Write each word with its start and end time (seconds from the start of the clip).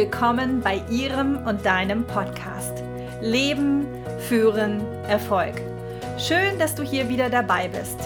willkommen 0.00 0.62
bei 0.62 0.80
Ihrem 0.88 1.46
und 1.46 1.66
deinem 1.66 2.06
Podcast 2.06 2.82
Leben, 3.20 3.86
Führen, 4.30 4.80
Erfolg. 5.06 5.60
Schön, 6.16 6.58
dass 6.58 6.74
du 6.74 6.82
hier 6.82 7.10
wieder 7.10 7.28
dabei 7.28 7.68
bist. 7.68 7.98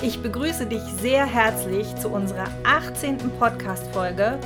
Ich 0.00 0.22
begrüße 0.22 0.64
dich 0.64 0.80
sehr 1.02 1.26
herzlich 1.26 1.94
zu 1.96 2.08
unserer 2.08 2.46
18. 2.64 3.18
Podcast-Folge 3.38 4.38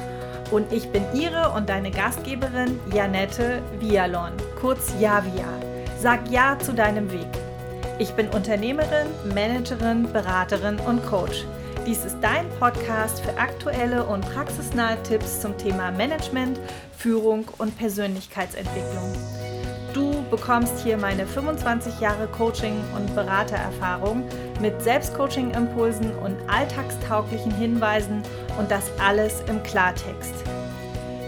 und 0.50 0.72
ich 0.72 0.88
bin 0.88 1.04
Ihre 1.14 1.52
und 1.52 1.68
deine 1.68 1.92
Gastgeberin 1.92 2.80
Janette 2.92 3.62
Vialon, 3.78 4.32
kurz 4.60 4.92
Javia. 4.98 5.46
Sag 6.00 6.28
Ja 6.28 6.58
zu 6.58 6.74
deinem 6.74 7.12
Weg. 7.12 7.30
Ich 8.00 8.14
bin 8.14 8.26
Unternehmerin, 8.30 9.06
Managerin, 9.32 10.12
Beraterin 10.12 10.80
und 10.80 11.06
Coach. 11.06 11.44
Dies 11.86 12.04
ist 12.04 12.16
dein 12.20 12.50
Podcast 12.58 13.20
für 13.20 13.38
aktuelle 13.38 14.04
und 14.04 14.28
praxisnahe 14.34 15.00
Tipps 15.04 15.40
zum 15.40 15.56
Thema 15.56 15.92
Management, 15.92 16.58
Führung 16.96 17.46
und 17.58 17.76
Persönlichkeitsentwicklung. 17.76 19.12
Du 19.92 20.22
bekommst 20.30 20.80
hier 20.80 20.98
meine 20.98 21.26
25 21.26 22.00
Jahre 22.00 22.26
Coaching- 22.26 22.82
und 22.94 23.14
Beratererfahrung 23.14 24.24
mit 24.60 24.82
Selbstcoaching-Impulsen 24.82 26.12
und 26.18 26.36
alltagstauglichen 26.48 27.52
Hinweisen 27.52 28.22
und 28.58 28.70
das 28.70 28.90
alles 29.00 29.42
im 29.48 29.62
Klartext. 29.62 30.34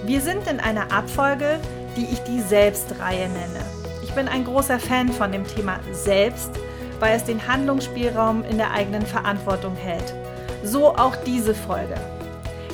Wir 0.04 0.20
sind 0.20 0.46
in 0.46 0.60
einer 0.60 0.92
Abfolge, 0.92 1.60
die 1.96 2.04
ich 2.04 2.20
die 2.20 2.40
Selbstreihe 2.40 3.28
nenne. 3.28 3.64
Ich 4.02 4.12
bin 4.14 4.28
ein 4.28 4.44
großer 4.44 4.78
Fan 4.78 5.10
von 5.10 5.32
dem 5.32 5.46
Thema 5.46 5.80
Selbst, 5.92 6.50
weil 6.98 7.16
es 7.16 7.24
den 7.24 7.46
Handlungsspielraum 7.46 8.44
in 8.44 8.58
der 8.58 8.72
eigenen 8.72 9.06
Verantwortung 9.06 9.76
hält. 9.76 10.14
So 10.64 10.94
auch 10.94 11.16
diese 11.24 11.54
Folge. 11.54 11.94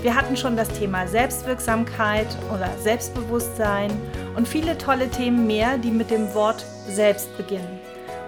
Wir 0.05 0.15
hatten 0.15 0.37
schon 0.37 0.55
das 0.55 0.69
Thema 0.69 1.09
Selbstwirksamkeit 1.09 2.27
oder 2.55 2.69
Selbstbewusstsein 2.79 3.91
und 4.37 4.47
viele 4.47 4.77
tolle 4.77 5.09
Themen 5.09 5.47
mehr, 5.47 5.79
die 5.79 5.91
mit 5.91 6.11
dem 6.11 6.35
Wort 6.35 6.63
Selbst 6.87 7.35
beginnen. 7.39 7.81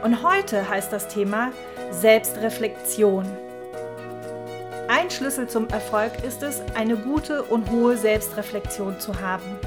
Und 0.02 0.22
heute 0.22 0.66
heißt 0.66 0.90
das 0.90 1.06
Thema 1.06 1.52
Selbstreflexion. 1.90 3.26
Ein 4.88 5.10
Schlüssel 5.10 5.48
zum 5.48 5.68
Erfolg 5.68 6.12
ist 6.26 6.42
es, 6.42 6.62
eine 6.74 6.96
gute 6.96 7.42
und 7.42 7.70
hohe 7.70 7.98
Selbstreflexion 7.98 8.98
zu 8.98 9.20
haben. 9.20 9.58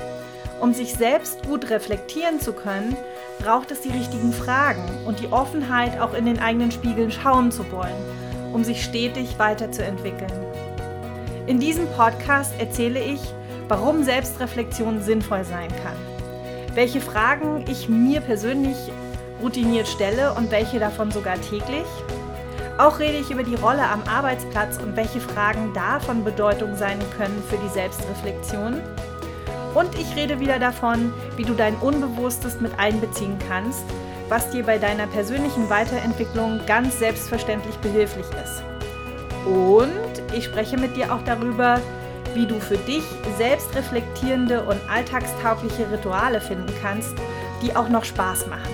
Um 0.60 0.74
sich 0.74 0.96
selbst 0.96 1.46
gut 1.46 1.70
reflektieren 1.70 2.40
zu 2.40 2.54
können, 2.54 2.98
braucht 3.38 3.70
es 3.70 3.82
die 3.82 3.92
richtigen 3.92 4.34
Fragen 4.34 5.06
und 5.06 5.20
die 5.20 5.32
Offenheit, 5.32 6.02
auch 6.02 6.16
in 6.16 6.26
den 6.26 6.40
eigenen 6.40 6.72
Spiegeln 6.72 7.12
schauen 7.12 7.52
zu 7.52 7.72
wollen 7.72 7.94
um 8.54 8.64
sich 8.64 8.84
stetig 8.84 9.38
weiterzuentwickeln. 9.38 10.49
In 11.50 11.60
diesem 11.60 11.88
Podcast 11.94 12.54
erzähle 12.60 13.04
ich, 13.04 13.20
warum 13.70 14.04
Selbstreflexion 14.04 15.02
sinnvoll 15.02 15.44
sein 15.44 15.70
kann, 15.84 15.96
welche 16.76 17.02
Fragen 17.02 17.66
ich 17.68 17.90
mir 17.90 18.22
persönlich 18.22 18.78
routiniert 19.42 19.88
stelle 19.88 20.36
und 20.36 20.52
welche 20.52 20.78
davon 20.78 21.10
sogar 21.10 21.42
täglich. 21.42 21.88
Auch 22.78 23.00
rede 23.00 23.18
ich 23.18 23.32
über 23.32 23.42
die 23.42 23.56
Rolle 23.56 23.82
am 23.82 24.04
Arbeitsplatz 24.04 24.78
und 24.78 24.96
welche 24.96 25.20
Fragen 25.20 25.74
da 25.74 26.00
von 26.00 26.24
Bedeutung 26.24 26.76
sein 26.76 27.00
können 27.18 27.42
für 27.50 27.58
die 27.58 27.74
Selbstreflexion. 27.74 28.80
Und 29.74 29.96
ich 29.96 30.16
rede 30.16 30.40
wieder 30.40 30.60
davon, 30.60 31.12
wie 31.36 31.46
du 31.46 31.56
dein 31.56 31.78
Unbewusstes 31.78 32.62
mit 32.62 32.78
einbeziehen 32.78 33.40
kannst, 33.48 33.86
was 34.28 34.52
dir 34.52 34.64
bei 34.64 34.78
deiner 34.78 35.08
persönlichen 35.08 35.68
Weiterentwicklung 35.68 36.60
ganz 36.68 37.00
selbstverständlich 37.00 37.76
behilflich 37.78 38.28
ist. 38.44 38.62
Und 39.46 40.36
ich 40.36 40.46
spreche 40.46 40.78
mit 40.78 40.96
dir 40.96 41.14
auch 41.14 41.24
darüber, 41.24 41.80
wie 42.34 42.46
du 42.46 42.60
für 42.60 42.78
dich 42.78 43.04
selbstreflektierende 43.38 44.64
und 44.64 44.80
alltagstaugliche 44.90 45.92
Rituale 45.92 46.42
finden 46.42 46.74
kannst, 46.82 47.14
die 47.62 47.76
auch 47.76 47.90
noch 47.90 48.06
Spaß 48.06 48.48
machen. 48.48 48.72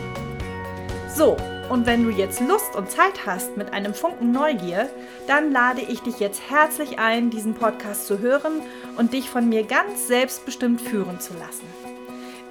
So, 1.14 1.38
und 1.70 1.86
wenn 1.86 2.04
du 2.04 2.10
jetzt 2.10 2.42
Lust 2.42 2.76
und 2.76 2.92
Zeit 2.92 3.26
hast 3.26 3.58
mit 3.58 3.74
einem 3.74 3.94
Funken 3.94 4.32
Neugier, 4.32 4.90
dann 5.28 5.52
lade 5.52 5.82
ich 5.82 6.02
dich 6.02 6.20
jetzt 6.20 6.42
herzlich 6.50 7.00
ein, 7.00 7.30
diesen 7.30 7.56
Podcast 7.56 8.06
zu 8.06 8.20
hören 8.20 8.62
und 8.98 9.14
dich 9.14 9.30
von 9.30 9.50
mir 9.50 9.64
ganz 9.64 10.08
selbstbestimmt 10.08 10.82
führen 10.82 11.20
zu 11.20 11.34
lassen. 11.34 11.66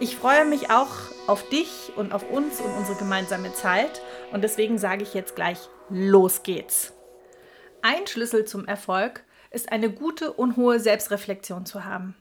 Ich 0.00 0.16
freue 0.16 0.44
mich 0.44 0.70
auch 0.70 0.88
auf 1.28 1.48
dich 1.48 1.92
und 1.94 2.12
auf 2.12 2.28
uns 2.28 2.60
und 2.60 2.70
unsere 2.76 2.98
gemeinsame 2.98 3.52
Zeit 3.54 4.02
und 4.32 4.42
deswegen 4.42 4.78
sage 4.78 5.04
ich 5.04 5.14
jetzt 5.14 5.36
gleich, 5.36 5.58
los 5.88 6.42
geht's. 6.42 6.92
Ein 7.86 8.06
Schlüssel 8.06 8.46
zum 8.46 8.64
Erfolg 8.64 9.24
ist 9.50 9.70
eine 9.70 9.90
gute 9.90 10.32
und 10.32 10.56
hohe 10.56 10.80
Selbstreflexion 10.80 11.66
zu 11.66 11.84
haben. 11.84 12.14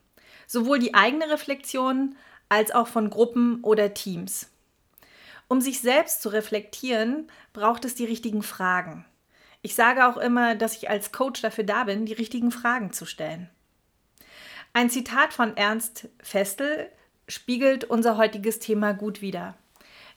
Sowohl 0.46 0.78
die 0.78 0.94
eigene 0.94 1.30
Reflexion 1.30 2.18
als 2.50 2.72
auch 2.72 2.90
von 2.90 3.10
Gruppen 3.10 3.64
oder 3.64 3.94
Teams. 3.94 4.50
Um 5.48 5.62
sich 5.62 5.80
selbst 5.80 6.22
zu 6.22 6.28
reflektieren, 6.28 7.32
braucht 7.54 7.86
es 7.86 7.96
die 7.96 8.04
richtigen 8.04 8.44
Fragen. 8.44 9.06
Ich 9.62 9.74
sage 9.74 10.06
auch 10.06 10.18
immer, 10.18 10.56
dass 10.56 10.76
ich 10.76 10.90
als 10.90 11.14
Coach 11.14 11.42
dafür 11.42 11.64
da 11.64 11.86
bin, 11.86 12.06
die 12.06 12.12
richtigen 12.12 12.52
Fragen 12.52 12.92
zu 12.92 13.06
stellen. 13.06 13.50
Ein 14.74 14.90
Zitat 14.90 15.32
von 15.32 15.56
Ernst 15.56 16.10
Festel 16.22 16.92
spiegelt 17.30 17.86
unser 17.86 18.18
heutiges 18.18 18.60
Thema 18.60 18.92
gut 18.92 19.22
wider. 19.22 19.56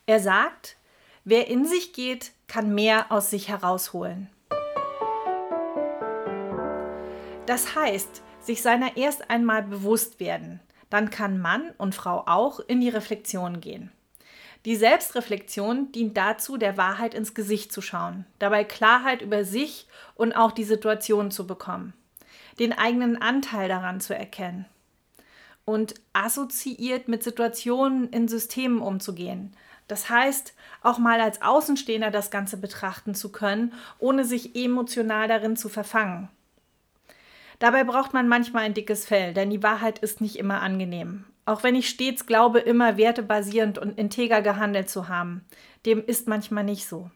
Er 0.07 0.19
sagt, 0.19 0.77
wer 1.23 1.47
in 1.47 1.65
sich 1.65 1.93
geht, 1.93 2.33
kann 2.49 2.75
mehr 2.75 3.13
aus 3.13 3.31
sich 3.31 3.47
herausholen. 3.47 4.29
Das 7.47 7.77
heißt, 7.77 8.23
sich 8.41 8.61
seiner 8.61 8.97
erst 8.97 9.31
einmal 9.31 9.63
bewusst 9.63 10.19
werden, 10.19 10.61
dann 10.91 11.11
kann 11.11 11.41
Mann 11.41 11.73
und 11.79 11.95
Frau 11.95 12.25
auch 12.27 12.61
in 12.61 12.81
die 12.81 12.89
Reflexion 12.89 13.61
gehen. 13.61 13.93
Die 14.65 14.75
Selbstreflexion 14.75 15.93
dient 15.93 16.17
dazu, 16.17 16.57
der 16.57 16.77
Wahrheit 16.77 17.15
ins 17.15 17.35
Gesicht 17.35 17.73
zu 17.73 17.81
schauen, 17.81 18.27
dabei 18.41 18.65
Klarheit 18.65 19.23
über 19.23 19.45
sich 19.45 19.87
und 20.17 20.35
auch 20.35 20.51
die 20.51 20.65
Situation 20.65 21.31
zu 21.31 21.47
bekommen, 21.47 21.95
den 22.59 22.73
eigenen 22.73 23.21
Anteil 23.23 23.69
daran 23.69 24.01
zu 24.01 24.13
erkennen 24.17 24.67
und 25.65 25.95
assoziiert 26.13 27.07
mit 27.07 27.23
Situationen 27.23 28.09
in 28.11 28.27
Systemen 28.27 28.81
umzugehen. 28.81 29.55
Das 29.87 30.11
heißt, 30.11 30.55
auch 30.83 30.99
mal 30.99 31.21
als 31.21 31.43
Außenstehender 31.43 32.11
das 32.11 32.33
Ganze 32.33 32.57
betrachten 32.57 33.15
zu 33.15 33.31
können, 33.31 33.73
ohne 34.01 34.25
sich 34.25 34.57
emotional 34.57 35.29
darin 35.29 35.57
zu 35.57 35.69
verfangen. 35.69 36.29
Dabei 37.59 37.85
braucht 37.85 38.13
man 38.13 38.29
manchmal 38.29 38.65
ein 38.65 38.75
dickes 38.75 39.07
Fell, 39.07 39.33
denn 39.33 39.51
die 39.51 39.63
Wahrheit 39.63 39.99
ist 39.99 40.21
nicht 40.21 40.37
immer 40.37 40.61
angenehm. 40.61 41.25
Auch 41.47 41.63
wenn 41.63 41.75
ich 41.75 41.89
stets 41.89 42.27
glaube, 42.27 42.59
immer 42.59 42.97
wertebasierend 42.97 43.79
und 43.79 43.99
integer 43.99 44.43
gehandelt 44.43 44.91
zu 44.91 45.09
haben, 45.09 45.45
dem 45.87 46.05
ist 46.05 46.29
manchmal 46.29 46.65
nicht 46.65 46.87
so. 46.87 47.11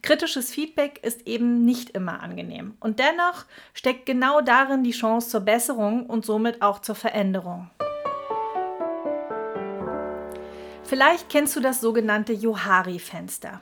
Kritisches 0.00 0.52
Feedback 0.52 1.00
ist 1.02 1.26
eben 1.26 1.64
nicht 1.64 1.90
immer 1.90 2.22
angenehm. 2.22 2.76
Und 2.80 2.98
dennoch 2.98 3.46
steckt 3.72 4.06
genau 4.06 4.40
darin 4.40 4.84
die 4.84 4.92
Chance 4.92 5.28
zur 5.28 5.40
Besserung 5.40 6.06
und 6.06 6.24
somit 6.24 6.62
auch 6.62 6.80
zur 6.80 6.94
Veränderung. 6.94 7.70
Vielleicht 10.84 11.28
kennst 11.28 11.56
du 11.56 11.60
das 11.60 11.80
sogenannte 11.80 12.32
Johari-Fenster. 12.32 13.60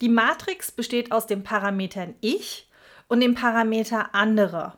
Die 0.00 0.08
Matrix 0.08 0.70
besteht 0.70 1.12
aus 1.12 1.26
den 1.26 1.42
Parametern 1.42 2.14
Ich 2.20 2.68
und 3.08 3.20
dem 3.20 3.34
Parameter 3.34 4.14
andere. 4.14 4.74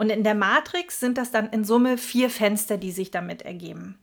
Und 0.00 0.08
in 0.08 0.24
der 0.24 0.34
Matrix 0.34 0.98
sind 0.98 1.18
das 1.18 1.30
dann 1.30 1.50
in 1.50 1.62
Summe 1.62 1.98
vier 1.98 2.30
Fenster, 2.30 2.78
die 2.78 2.90
sich 2.90 3.10
damit 3.10 3.42
ergeben. 3.42 3.98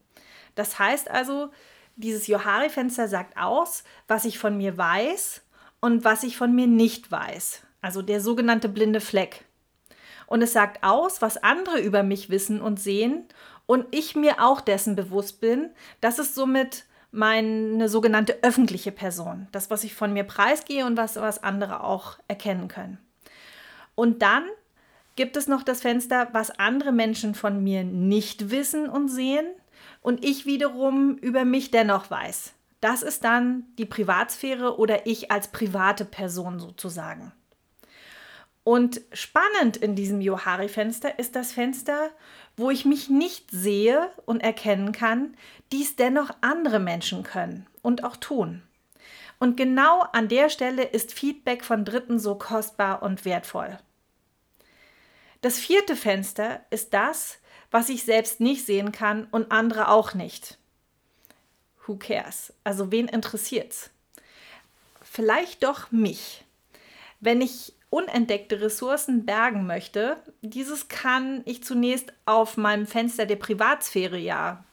Das 0.54 0.78
heißt 0.78 1.10
also, 1.10 1.50
dieses 1.96 2.28
Johari-Fenster 2.28 3.08
sagt 3.08 3.36
aus, 3.36 3.84
was 4.08 4.24
ich 4.24 4.38
von 4.38 4.56
mir 4.58 4.78
weiß 4.78 5.42
und 5.80 6.04
was 6.04 6.22
ich 6.22 6.38
von 6.38 6.54
mir 6.54 6.68
nicht 6.68 7.12
weiß. 7.12 7.64
Also 7.82 8.04
der 8.04 8.22
sogenannte 8.22 8.70
blinde 8.70 9.02
Fleck. 9.02 9.46
Und 10.28 10.44
es 10.44 10.54
sagt 10.54 10.84
aus, 10.84 11.24
was 11.24 11.38
andere 11.38 11.80
über 11.80 12.04
mich 12.04 12.30
wissen 12.30 12.62
und 12.62 12.80
sehen 12.80 13.26
und 13.66 13.88
ich 13.90 14.16
mir 14.16 14.44
auch 14.44 14.62
dessen 14.62 14.96
bewusst 14.96 15.42
bin, 15.42 15.72
dass 16.00 16.20
es 16.20 16.36
somit 16.36 16.86
meine 17.10 17.90
sogenannte 17.90 18.38
öffentliche 18.44 18.92
Person. 18.92 19.48
Das, 19.52 19.72
was 19.72 19.84
ich 19.84 19.96
von 19.96 20.14
mir 20.14 20.26
preisgehe 20.26 20.86
und 20.86 20.96
was, 20.96 21.16
was 21.16 21.42
andere 21.42 21.84
auch 21.84 22.20
erkennen 22.28 22.68
können. 22.68 23.00
Und 23.96 24.22
dann 24.22 24.44
gibt 25.18 25.36
es 25.36 25.48
noch 25.48 25.64
das 25.64 25.82
Fenster, 25.82 26.30
was 26.32 26.52
andere 26.52 26.94
Menschen 26.94 27.36
von 27.36 27.62
mir 27.62 27.84
nicht 27.84 28.50
wissen 28.50 28.88
und 28.88 29.10
sehen 29.10 29.46
und 30.02 30.24
ich 30.24 30.46
wiederum 30.46 31.18
über 31.18 31.44
mich 31.44 31.72
dennoch 31.72 32.10
weiß. 32.10 32.54
Das 32.80 33.02
ist 33.02 33.26
dann 33.26 33.66
die 33.78 33.86
Privatsphäre 33.86 34.80
oder 34.80 35.06
ich 35.06 35.32
als 35.32 35.50
private 35.50 36.06
Person 36.06 36.60
sozusagen. 36.60 37.34
Und 38.64 39.02
spannend 39.14 39.78
in 39.78 39.96
diesem 39.96 40.22
Johari-Fenster 40.22 41.20
ist 41.20 41.36
das 41.36 41.54
Fenster, 41.54 42.10
wo 42.56 42.70
ich 42.70 42.86
mich 42.86 43.10
nicht 43.10 43.50
sehe 43.50 44.10
und 44.26 44.42
erkennen 44.42 44.92
kann, 44.92 45.36
dies 45.72 45.96
dennoch 45.96 46.32
andere 46.42 46.80
Menschen 46.80 47.24
können 47.24 47.66
und 47.82 48.04
auch 48.04 48.18
tun. 48.18 48.62
Und 49.40 49.56
genau 49.56 50.02
an 50.14 50.28
der 50.28 50.50
Stelle 50.50 50.84
ist 50.84 51.14
Feedback 51.14 51.64
von 51.64 51.86
Dritten 51.86 52.20
so 52.20 52.36
kostbar 52.36 53.04
und 53.04 53.24
wertvoll. 53.24 53.78
Das 55.42 55.60
vierte 55.60 55.96
Fenster 55.96 56.62
ist 56.70 56.94
das, 56.94 57.38
was 57.72 57.90
ich 57.90 58.04
selbst 58.04 58.40
nicht 58.40 58.66
sehen 58.66 58.92
kann 58.92 59.28
und 59.32 59.52
andere 59.52 59.90
auch 59.90 60.14
nicht. 60.14 60.58
Who 61.86 61.98
cares? 61.98 62.54
Also 62.64 62.92
wen 62.92 63.08
interessiert's? 63.08 63.90
Vielleicht 65.02 65.64
doch 65.64 65.92
mich. 65.92 66.44
Wenn 67.20 67.42
ich 67.42 67.74
unentdeckte 67.90 68.62
Ressourcen 68.62 69.26
bergen 69.26 69.66
möchte, 69.66 70.18
dieses 70.42 70.90
kann 70.90 71.42
ich 71.46 71.64
zunächst 71.64 72.14
auf 72.26 72.58
meinem 72.58 72.86
Fenster 72.86 73.26
der 73.26 73.38
Privatsphäre 73.38 74.18
ja 74.18 74.64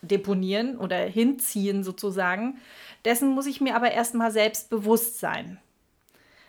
deponieren 0.00 0.78
oder 0.78 0.96
hinziehen 0.96 1.84
sozusagen. 1.84 2.58
Dessen 3.04 3.28
muss 3.28 3.46
ich 3.46 3.60
mir 3.60 3.76
aber 3.76 3.92
erstmal 3.92 4.32
selbst 4.32 4.70
bewusst 4.70 5.20
sein. 5.20 5.58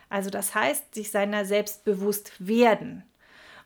Also 0.10 0.30
das 0.30 0.56
heißt, 0.56 0.94
sich 0.96 1.12
seiner 1.12 1.46
selbst 1.46 1.86
bewusst 1.86 2.34
werden. 2.40 3.04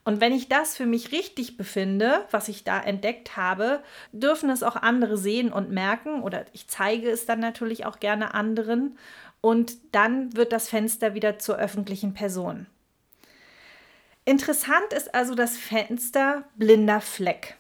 Und 0.08 0.22
wenn 0.22 0.32
ich 0.32 0.48
das 0.48 0.78
für 0.78 0.86
mich 0.86 1.12
richtig 1.12 1.58
befinde, 1.58 2.26
was 2.32 2.48
ich 2.48 2.64
da 2.64 2.80
entdeckt 2.80 3.36
habe, 3.36 3.84
dürfen 4.14 4.50
es 4.50 4.64
auch 4.64 4.78
andere 4.78 5.18
sehen 5.18 5.52
und 5.52 5.70
merken 5.70 6.24
oder 6.24 6.46
ich 6.54 6.70
zeige 6.70 7.10
es 7.10 7.26
dann 7.26 7.42
natürlich 7.42 7.86
auch 7.86 8.00
gerne 8.00 8.34
anderen 8.34 8.98
und 9.42 9.74
dann 9.92 10.34
wird 10.34 10.54
das 10.54 10.70
Fenster 10.70 11.14
wieder 11.14 11.40
zur 11.40 11.58
öffentlichen 11.58 12.14
Person. 12.14 12.68
Interessant 14.24 14.94
ist 14.96 15.14
also 15.14 15.36
das 15.36 15.58
Fenster 15.58 16.46
blinder 16.56 17.02
Fleck. 17.02 17.58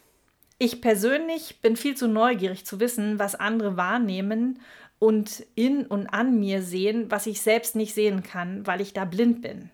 Ich 0.57 0.79
persönlich 0.79 1.59
bin 1.61 1.75
viel 1.75 1.97
zu 1.97 2.07
neugierig 2.07 2.65
zu 2.65 2.79
wissen, 2.79 3.19
was 3.19 3.35
andere 3.35 3.75
wahrnehmen 3.75 4.61
und 4.99 5.45
in 5.55 5.85
und 5.85 6.07
an 6.07 6.39
mir 6.39 6.61
sehen, 6.61 7.11
was 7.11 7.27
ich 7.27 7.41
selbst 7.41 7.75
nicht 7.75 7.93
sehen 7.93 8.23
kann, 8.23 8.65
weil 8.65 8.79
ich 8.79 8.93
da 8.93 9.03
blind 9.03 9.41
bin. 9.41 9.69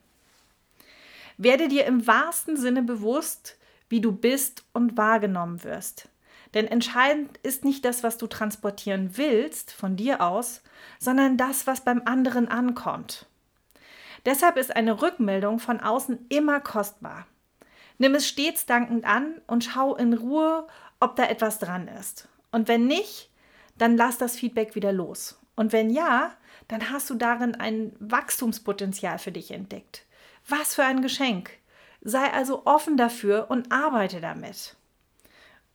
Werde 1.37 1.67
dir 1.67 1.85
im 1.85 2.05
wahrsten 2.07 2.57
Sinne 2.57 2.83
bewusst, 2.83 3.57
wie 3.89 4.01
du 4.01 4.11
bist 4.11 4.63
und 4.73 4.97
wahrgenommen 4.97 5.63
wirst. 5.63 6.09
Denn 6.53 6.67
entscheidend 6.67 7.37
ist 7.43 7.65
nicht 7.65 7.83
das, 7.83 8.03
was 8.03 8.17
du 8.17 8.27
transportieren 8.27 9.17
willst 9.17 9.71
von 9.71 9.95
dir 9.95 10.21
aus, 10.21 10.61
sondern 10.99 11.37
das, 11.37 11.65
was 11.65 11.81
beim 11.81 12.03
anderen 12.05 12.47
ankommt. 12.47 13.25
Deshalb 14.25 14.57
ist 14.57 14.75
eine 14.75 15.01
Rückmeldung 15.01 15.59
von 15.59 15.79
außen 15.79 16.25
immer 16.29 16.59
kostbar. 16.59 17.25
Nimm 17.97 18.15
es 18.15 18.27
stets 18.27 18.65
dankend 18.65 19.05
an 19.05 19.41
und 19.47 19.63
schau 19.63 19.95
in 19.95 20.13
Ruhe, 20.13 20.67
ob 20.99 21.15
da 21.15 21.25
etwas 21.25 21.59
dran 21.59 21.87
ist. 21.87 22.27
Und 22.51 22.67
wenn 22.67 22.87
nicht, 22.87 23.29
dann 23.77 23.97
lass 23.97 24.17
das 24.17 24.35
Feedback 24.35 24.75
wieder 24.75 24.93
los. 24.93 25.39
Und 25.55 25.73
wenn 25.73 25.89
ja, 25.89 26.31
dann 26.67 26.91
hast 26.91 27.09
du 27.09 27.15
darin 27.15 27.55
ein 27.55 27.93
Wachstumspotenzial 27.99 29.19
für 29.19 29.31
dich 29.31 29.51
entdeckt. 29.51 30.05
Was 30.47 30.75
für 30.75 30.83
ein 30.83 31.01
Geschenk! 31.01 31.51
Sei 32.01 32.31
also 32.33 32.65
offen 32.65 32.97
dafür 32.97 33.47
und 33.49 33.71
arbeite 33.71 34.19
damit. 34.19 34.75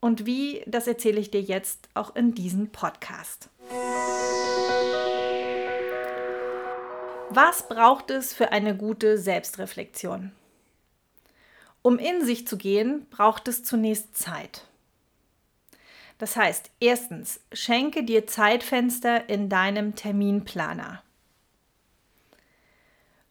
Und 0.00 0.26
wie, 0.26 0.62
das 0.66 0.86
erzähle 0.86 1.20
ich 1.20 1.30
dir 1.30 1.40
jetzt 1.40 1.88
auch 1.94 2.14
in 2.14 2.34
diesem 2.34 2.70
Podcast. 2.70 3.48
Was 7.30 7.68
braucht 7.68 8.10
es 8.10 8.34
für 8.34 8.52
eine 8.52 8.76
gute 8.76 9.18
Selbstreflexion? 9.18 10.32
Um 11.82 11.98
in 11.98 12.24
sich 12.24 12.46
zu 12.46 12.58
gehen, 12.58 13.06
braucht 13.10 13.48
es 13.48 13.64
zunächst 13.64 14.16
Zeit. 14.16 14.66
Das 16.18 16.36
heißt, 16.36 16.70
erstens, 16.80 17.40
schenke 17.52 18.02
dir 18.02 18.26
Zeitfenster 18.26 19.28
in 19.28 19.48
deinem 19.48 19.94
Terminplaner. 19.94 21.02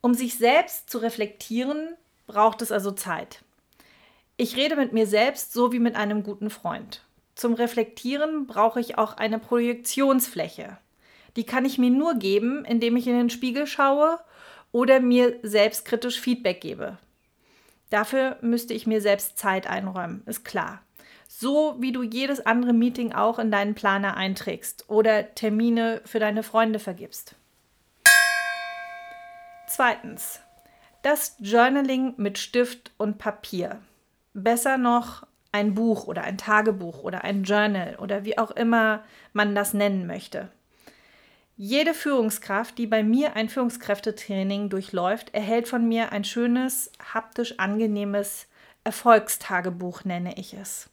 Um 0.02 0.14
sich 0.14 0.38
selbst 0.38 0.90
zu 0.90 1.00
reflektieren, 1.00 1.96
braucht 2.28 2.62
es 2.62 2.72
also 2.72 2.92
Zeit. 2.92 3.44
Ich 4.36 4.56
rede 4.56 4.76
mit 4.76 4.94
mir 4.94 5.08
selbst 5.08 5.54
so 5.54 5.72
wie 5.72 5.80
mit 5.80 5.96
einem 5.96 6.24
guten 6.24 6.50
Freund. 6.50 7.04
Zum 7.36 7.54
Reflektieren 7.54 8.48
brauche 8.48 8.80
ich 8.80 8.98
auch 8.98 9.18
eine 9.18 9.40
Projektionsfläche. 9.40 10.78
Die 11.36 11.46
kann 11.46 11.66
ich 11.66 11.78
mir 11.78 11.90
nur 11.90 12.16
geben, 12.16 12.66
indem 12.66 12.98
ich 12.98 13.08
in 13.08 13.18
den 13.18 13.30
Spiegel 13.30 13.68
schaue 13.68 14.20
oder 14.72 15.00
mir 15.00 15.40
selbstkritisch 15.44 16.20
Feedback 16.20 16.62
gebe. 16.62 16.98
Dafür 17.90 18.38
müsste 18.42 18.74
ich 18.74 18.88
mir 18.88 19.02
selbst 19.02 19.38
Zeit 19.38 19.68
einräumen, 19.68 20.24
ist 20.26 20.44
klar. 20.44 20.82
So 21.28 21.76
wie 21.80 21.92
du 21.92 22.04
jedes 22.04 22.46
andere 22.46 22.74
Meeting 22.74 23.14
auch 23.14 23.40
in 23.40 23.52
deinen 23.52 23.76
Planer 23.76 24.18
einträgst 24.18 24.90
oder 24.90 25.34
Termine 25.36 26.02
für 26.06 26.20
deine 26.20 26.44
Freunde 26.44 26.80
vergibst. 26.80 27.36
Zweitens, 29.78 30.40
das 31.04 31.36
Journaling 31.38 32.16
mit 32.18 32.40
Stift 32.40 32.90
und 32.98 33.20
Papier. 33.20 33.80
Besser 34.34 34.80
noch 34.80 35.28
ein 35.52 35.76
Buch 35.76 36.08
oder 36.08 36.24
ein 36.24 36.40
Tagebuch 36.40 37.04
oder 37.04 37.24
ein 37.24 37.44
Journal 37.44 37.96
oder 38.02 38.26
wie 38.26 38.40
auch 38.40 38.50
immer 38.50 39.04
man 39.34 39.54
das 39.54 39.76
nennen 39.76 40.08
möchte. 40.08 40.50
Jede 41.58 41.94
Führungskraft, 41.94 42.80
die 42.80 42.88
bei 42.88 43.04
mir 43.04 43.36
ein 43.36 43.50
Führungskräftetraining 43.50 44.70
durchläuft, 44.70 45.36
erhält 45.36 45.68
von 45.68 45.88
mir 45.88 46.12
ein 46.12 46.24
schönes, 46.24 46.92
haptisch 47.14 47.60
angenehmes 47.60 48.48
Erfolgstagebuch, 48.84 50.06
nenne 50.06 50.40
ich 50.40 50.56
es. 50.56 50.90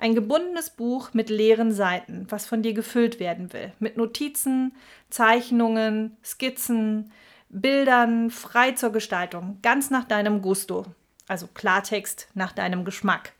Ein 0.00 0.16
gebundenes 0.16 0.70
Buch 0.70 1.10
mit 1.12 1.30
leeren 1.30 1.70
Seiten, 1.70 2.26
was 2.28 2.44
von 2.44 2.62
dir 2.62 2.74
gefüllt 2.74 3.20
werden 3.20 3.52
will, 3.52 3.70
mit 3.78 3.96
Notizen, 3.96 4.74
Zeichnungen, 5.10 6.16
Skizzen, 6.24 7.12
Bildern 7.48 8.30
frei 8.30 8.72
zur 8.72 8.90
Gestaltung, 8.90 9.58
ganz 9.62 9.90
nach 9.90 10.04
deinem 10.04 10.42
Gusto, 10.42 10.84
also 11.28 11.46
Klartext 11.46 12.28
nach 12.34 12.52
deinem 12.52 12.84
Geschmack. 12.84 13.32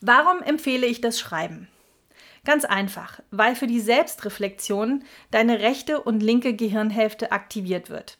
Warum 0.00 0.42
empfehle 0.42 0.86
ich 0.86 1.00
das 1.00 1.18
Schreiben? 1.18 1.68
Ganz 2.44 2.64
einfach, 2.64 3.20
weil 3.30 3.56
für 3.56 3.66
die 3.66 3.80
Selbstreflexion 3.80 5.02
deine 5.30 5.60
rechte 5.60 6.02
und 6.02 6.22
linke 6.22 6.54
Gehirnhälfte 6.54 7.32
aktiviert 7.32 7.88
wird. 7.88 8.18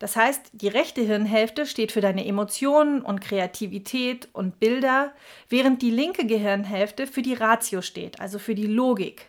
Das 0.00 0.16
heißt, 0.16 0.50
die 0.52 0.68
rechte 0.68 1.02
Hirnhälfte 1.02 1.66
steht 1.66 1.92
für 1.92 2.00
deine 2.00 2.26
Emotionen 2.26 3.02
und 3.02 3.20
Kreativität 3.20 4.28
und 4.32 4.58
Bilder, 4.58 5.12
während 5.48 5.82
die 5.82 5.90
linke 5.90 6.26
Gehirnhälfte 6.26 7.06
für 7.06 7.22
die 7.22 7.34
Ratio 7.34 7.82
steht, 7.82 8.18
also 8.18 8.38
für 8.38 8.54
die 8.54 8.66
Logik, 8.66 9.28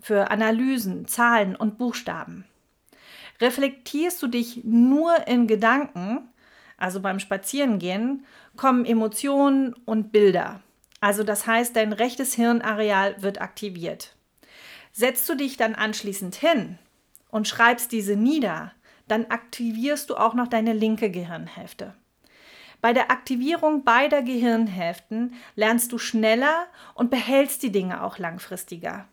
für 0.00 0.30
Analysen, 0.30 1.08
Zahlen 1.08 1.56
und 1.56 1.78
Buchstaben. 1.78 2.44
Reflektierst 3.40 4.22
du 4.22 4.28
dich 4.28 4.64
nur 4.64 5.26
in 5.26 5.46
Gedanken, 5.46 6.28
also 6.76 7.00
beim 7.00 7.18
Spazierengehen, 7.18 8.24
kommen 8.56 8.84
Emotionen 8.84 9.74
und 9.84 10.12
Bilder. 10.12 10.60
Also 11.00 11.22
das 11.22 11.46
heißt, 11.46 11.76
dein 11.76 11.92
rechtes 11.92 12.34
Hirnareal 12.34 13.22
wird 13.22 13.40
aktiviert. 13.40 14.16
Setzt 14.92 15.28
du 15.28 15.34
dich 15.34 15.56
dann 15.56 15.74
anschließend 15.74 16.34
hin 16.34 16.78
und 17.30 17.46
schreibst 17.46 17.92
diese 17.92 18.16
nieder, 18.16 18.72
dann 19.08 19.26
aktivierst 19.26 20.10
du 20.10 20.16
auch 20.16 20.34
noch 20.34 20.48
deine 20.48 20.72
linke 20.72 21.10
Gehirnhälfte. 21.10 21.94
Bei 22.80 22.92
der 22.92 23.10
Aktivierung 23.10 23.84
beider 23.84 24.22
Gehirnhälften 24.22 25.34
lernst 25.54 25.92
du 25.92 25.98
schneller 25.98 26.66
und 26.94 27.10
behältst 27.10 27.62
die 27.62 27.72
Dinge 27.72 28.02
auch 28.02 28.18
langfristiger. 28.18 29.06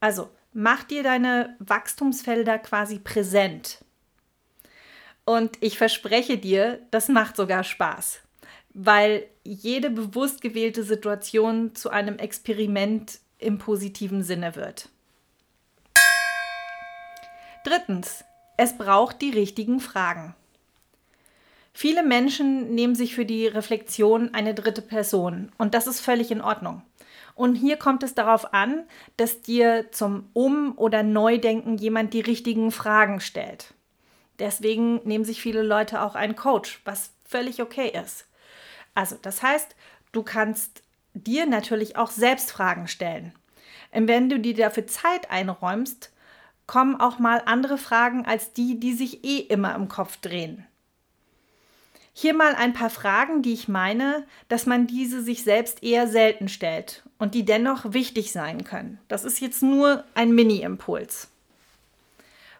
Also 0.00 0.30
mach 0.52 0.84
dir 0.84 1.02
deine 1.02 1.56
Wachstumsfelder 1.58 2.58
quasi 2.58 2.98
präsent. 2.98 3.84
Und 5.24 5.58
ich 5.60 5.78
verspreche 5.78 6.38
dir, 6.38 6.80
das 6.90 7.08
macht 7.08 7.36
sogar 7.36 7.62
Spaß, 7.62 8.20
weil 8.74 9.26
jede 9.44 9.90
bewusst 9.90 10.40
gewählte 10.40 10.82
Situation 10.82 11.74
zu 11.74 11.90
einem 11.90 12.18
Experiment 12.18 13.20
im 13.38 13.58
positiven 13.58 14.22
Sinne 14.22 14.56
wird. 14.56 14.88
Drittens, 17.64 18.24
es 18.56 18.76
braucht 18.76 19.22
die 19.22 19.30
richtigen 19.30 19.80
Fragen. 19.80 20.34
Viele 21.72 22.02
Menschen 22.02 22.74
nehmen 22.74 22.94
sich 22.94 23.14
für 23.14 23.24
die 23.24 23.46
Reflexion 23.46 24.34
eine 24.34 24.54
dritte 24.54 24.82
Person 24.82 25.52
und 25.56 25.74
das 25.74 25.86
ist 25.86 26.00
völlig 26.00 26.30
in 26.30 26.40
Ordnung. 26.40 26.82
Und 27.40 27.54
hier 27.54 27.78
kommt 27.78 28.02
es 28.02 28.14
darauf 28.14 28.52
an, 28.52 28.84
dass 29.16 29.40
dir 29.40 29.90
zum 29.92 30.28
Um- 30.34 30.76
oder 30.76 31.02
Neudenken 31.02 31.78
jemand 31.78 32.12
die 32.12 32.20
richtigen 32.20 32.70
Fragen 32.70 33.18
stellt. 33.18 33.72
Deswegen 34.38 34.96
nehmen 35.04 35.24
sich 35.24 35.40
viele 35.40 35.62
Leute 35.62 36.02
auch 36.02 36.16
einen 36.16 36.36
Coach, 36.36 36.82
was 36.84 37.14
völlig 37.24 37.62
okay 37.62 37.98
ist. 37.98 38.26
Also, 38.94 39.16
das 39.22 39.42
heißt, 39.42 39.74
du 40.12 40.22
kannst 40.22 40.82
dir 41.14 41.46
natürlich 41.46 41.96
auch 41.96 42.10
selbst 42.10 42.52
Fragen 42.52 42.88
stellen. 42.88 43.32
Und 43.90 44.06
wenn 44.06 44.28
du 44.28 44.38
dir 44.38 44.54
dafür 44.54 44.86
Zeit 44.86 45.30
einräumst, 45.30 46.12
kommen 46.66 47.00
auch 47.00 47.18
mal 47.18 47.40
andere 47.46 47.78
Fragen 47.78 48.26
als 48.26 48.52
die, 48.52 48.78
die 48.78 48.92
sich 48.92 49.24
eh 49.24 49.38
immer 49.38 49.74
im 49.76 49.88
Kopf 49.88 50.18
drehen. 50.18 50.66
Hier 52.12 52.34
mal 52.34 52.54
ein 52.54 52.72
paar 52.72 52.90
Fragen, 52.90 53.42
die 53.42 53.52
ich 53.52 53.68
meine, 53.68 54.26
dass 54.48 54.66
man 54.66 54.86
diese 54.86 55.22
sich 55.22 55.44
selbst 55.44 55.82
eher 55.82 56.08
selten 56.08 56.48
stellt 56.48 57.02
und 57.18 57.34
die 57.34 57.44
dennoch 57.44 57.92
wichtig 57.92 58.32
sein 58.32 58.64
können. 58.64 58.98
Das 59.08 59.24
ist 59.24 59.40
jetzt 59.40 59.62
nur 59.62 60.04
ein 60.14 60.34
Mini-Impuls. 60.34 61.28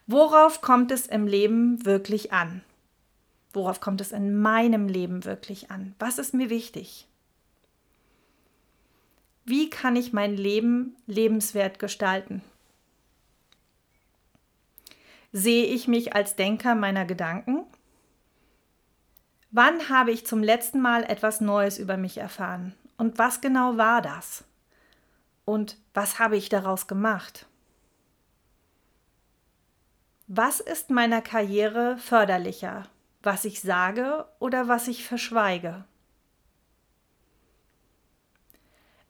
Worauf 0.07 0.61
kommt 0.61 0.91
es 0.93 1.07
im 1.07 1.27
Leben 1.27 1.85
wirklich 1.85 2.33
an? 2.33 2.63
Worauf 3.53 3.81
kommt 3.81 4.01
es 4.01 4.13
in 4.13 4.41
meinem 4.41 4.89
Leben 4.89 5.25
wirklich 5.25 5.71
an? 5.71 5.95
Was 5.99 6.19
ist 6.19 6.35
mir 6.35 6.51
wichtig? 6.51 7.07
Wie 9.45 9.69
kann 9.69 9.97
ich 9.97 10.13
mein 10.13 10.37
Leben 10.37 10.97
lebenswert 11.07 11.79
gestalten? 11.79 12.43
Sehe 15.33 15.65
ich 15.65 15.89
mich 15.89 16.15
als 16.15 16.37
Denker 16.37 16.75
meiner 16.75 17.05
Gedanken? 17.05 17.65
Wann 19.53 19.89
habe 19.89 20.13
ich 20.13 20.27
zum 20.27 20.43
letzten 20.45 20.81
Mal 20.81 21.03
etwas 21.03 21.41
Neues 21.41 21.79
über 21.79 21.97
mich 21.97 22.19
erfahren? 22.19 22.75
Und 22.97 23.19
was 23.19 23.41
genau 23.41 23.77
war 23.77 24.01
das? 24.01 24.45
Und 25.45 25.77
was 25.93 26.21
habe 26.21 26.37
ich 26.37 26.49
daraus 26.49 26.87
gemacht? 26.87 27.47
Was 30.29 30.61
ist 30.61 30.91
meiner 30.91 31.21
Karriere 31.21 31.99
förderlicher? 31.99 32.85
Was 33.23 33.45
ich 33.45 33.61
sage 33.61 34.25
oder 34.39 34.69
was 34.69 34.87
ich 34.87 35.05
verschweige? 35.05 35.85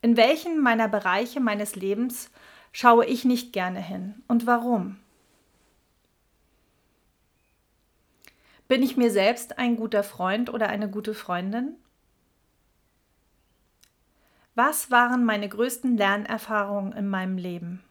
In 0.00 0.16
welchen 0.16 0.59
meiner 0.59 0.88
Bereiche 0.88 1.40
meines 1.40 1.76
Lebens 1.76 2.30
schaue 2.73 3.04
ich 3.04 3.26
nicht 3.26 3.52
gerne 3.52 3.80
hin 3.80 4.23
und 4.28 4.47
warum? 4.47 4.97
Bin 8.70 8.84
ich 8.84 8.96
mir 8.96 9.10
selbst 9.10 9.58
ein 9.58 9.74
guter 9.74 10.04
Freund 10.04 10.48
oder 10.48 10.68
eine 10.68 10.88
gute 10.88 11.12
Freundin? 11.12 11.74
Was 14.54 14.92
waren 14.92 15.24
meine 15.24 15.48
größten 15.48 15.96
Lernerfahrungen 15.96 16.92
in 16.92 17.08
meinem 17.08 17.36
Leben? 17.36 17.82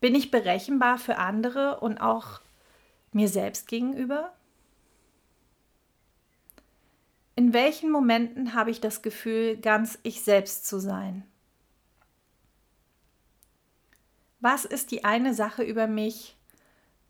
Bin 0.00 0.14
ich 0.14 0.30
berechenbar 0.30 0.98
für 0.98 1.18
andere 1.18 1.80
und 1.80 1.98
auch 1.98 2.40
mir 3.10 3.28
selbst 3.28 3.66
gegenüber? 3.66 4.32
In 7.34 7.52
welchen 7.52 7.90
Momenten 7.90 8.54
habe 8.54 8.70
ich 8.70 8.80
das 8.80 9.02
Gefühl, 9.02 9.56
ganz 9.56 9.98
ich 10.04 10.22
selbst 10.22 10.64
zu 10.68 10.78
sein? 10.78 11.24
Was 14.38 14.64
ist 14.64 14.92
die 14.92 15.04
eine 15.04 15.34
Sache 15.34 15.64
über 15.64 15.88
mich, 15.88 16.36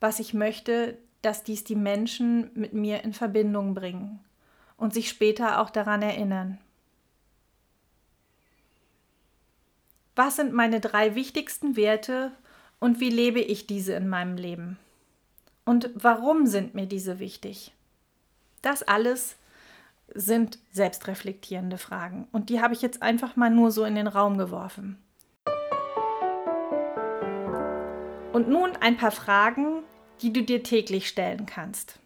was 0.03 0.19
ich 0.19 0.35
möchte, 0.35 0.99
dass 1.23 1.45
dies 1.45 1.63
die 1.63 1.77
Menschen 1.77 2.51
mit 2.55 2.73
mir 2.73 3.05
in 3.05 3.13
Verbindung 3.13 3.73
bringen 3.73 4.19
und 4.77 4.93
sich 4.93 5.09
später 5.09 5.61
auch 5.61 5.71
daran 5.71 6.03
erinnern. 6.03 6.59
Was 10.17 10.37
sind 10.37 10.53
meine 10.53 10.81
drei 10.81 11.15
wichtigsten 11.15 11.77
Werte 11.77 12.33
und 12.81 12.99
wie 12.99 13.11
lebe 13.11 13.39
ich 13.39 13.69
diese 13.69 13.93
in 13.93 14.09
meinem 14.09 14.37
Leben? 14.37 14.77
Und 15.65 15.91
warum 15.95 16.47
sind 16.47 16.75
mir 16.75 16.87
diese 16.87 17.21
wichtig? 17.21 17.73
Das 18.61 18.83
alles 18.83 19.37
sind 20.13 20.59
selbstreflektierende 20.73 21.79
Fragen 21.79 22.27
und 22.33 22.51
die 22.51 22.61
habe 22.61 22.75
ich 22.75 22.83
jetzt 22.83 23.03
einfach 23.03 23.37
mal 23.37 23.51
nur 23.51 23.71
so 23.71 23.85
in 23.85 23.95
den 23.95 24.09
Raum 24.09 24.37
geworfen. 24.37 24.99
Und 28.33 28.49
nun 28.49 28.73
ein 28.81 28.97
paar 28.97 29.13
Fragen, 29.13 29.85
die 30.23 30.33
du 30.33 30.43
dir 30.43 30.63
täglich 30.63 31.09
stellen 31.09 31.47
kannst. 31.47 31.99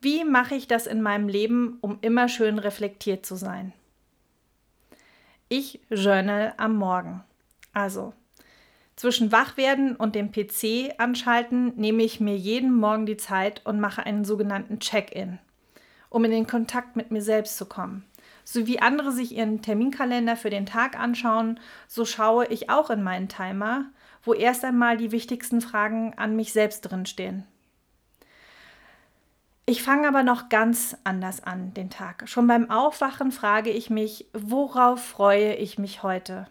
Wie 0.00 0.24
mache 0.24 0.54
ich 0.54 0.68
das 0.68 0.86
in 0.86 1.02
meinem 1.02 1.28
Leben, 1.28 1.78
um 1.80 1.98
immer 2.02 2.28
schön 2.28 2.58
reflektiert 2.58 3.24
zu 3.26 3.36
sein? 3.36 3.72
Ich 5.48 5.80
journal 5.90 6.54
am 6.56 6.76
Morgen. 6.76 7.24
Also 7.72 8.12
zwischen 8.96 9.32
Wachwerden 9.32 9.96
und 9.96 10.14
dem 10.14 10.30
PC 10.30 10.94
anschalten 10.98 11.72
nehme 11.76 12.02
ich 12.02 12.20
mir 12.20 12.36
jeden 12.36 12.74
Morgen 12.74 13.06
die 13.06 13.16
Zeit 13.16 13.62
und 13.64 13.80
mache 13.80 14.04
einen 14.04 14.24
sogenannten 14.24 14.78
Check-in, 14.78 15.38
um 16.10 16.24
in 16.24 16.30
den 16.30 16.46
Kontakt 16.46 16.94
mit 16.94 17.10
mir 17.10 17.22
selbst 17.22 17.56
zu 17.56 17.66
kommen. 17.66 18.04
So 18.44 18.66
wie 18.66 18.80
andere 18.80 19.10
sich 19.10 19.36
ihren 19.36 19.62
Terminkalender 19.62 20.36
für 20.36 20.50
den 20.50 20.66
Tag 20.66 20.98
anschauen, 20.98 21.58
so 21.88 22.04
schaue 22.04 22.46
ich 22.46 22.70
auch 22.70 22.90
in 22.90 23.02
meinen 23.02 23.28
Timer 23.28 23.86
wo 24.24 24.34
erst 24.34 24.64
einmal 24.64 24.96
die 24.96 25.12
wichtigsten 25.12 25.60
Fragen 25.60 26.14
an 26.16 26.36
mich 26.36 26.52
selbst 26.52 26.82
drinstehen. 26.82 27.44
Ich 29.66 29.82
fange 29.82 30.06
aber 30.06 30.22
noch 30.22 30.50
ganz 30.50 30.96
anders 31.04 31.42
an 31.42 31.72
den 31.72 31.88
Tag. 31.88 32.28
Schon 32.28 32.46
beim 32.46 32.70
Aufwachen 32.70 33.32
frage 33.32 33.70
ich 33.70 33.88
mich, 33.88 34.26
worauf 34.34 35.02
freue 35.02 35.54
ich 35.54 35.78
mich 35.78 36.02
heute? 36.02 36.48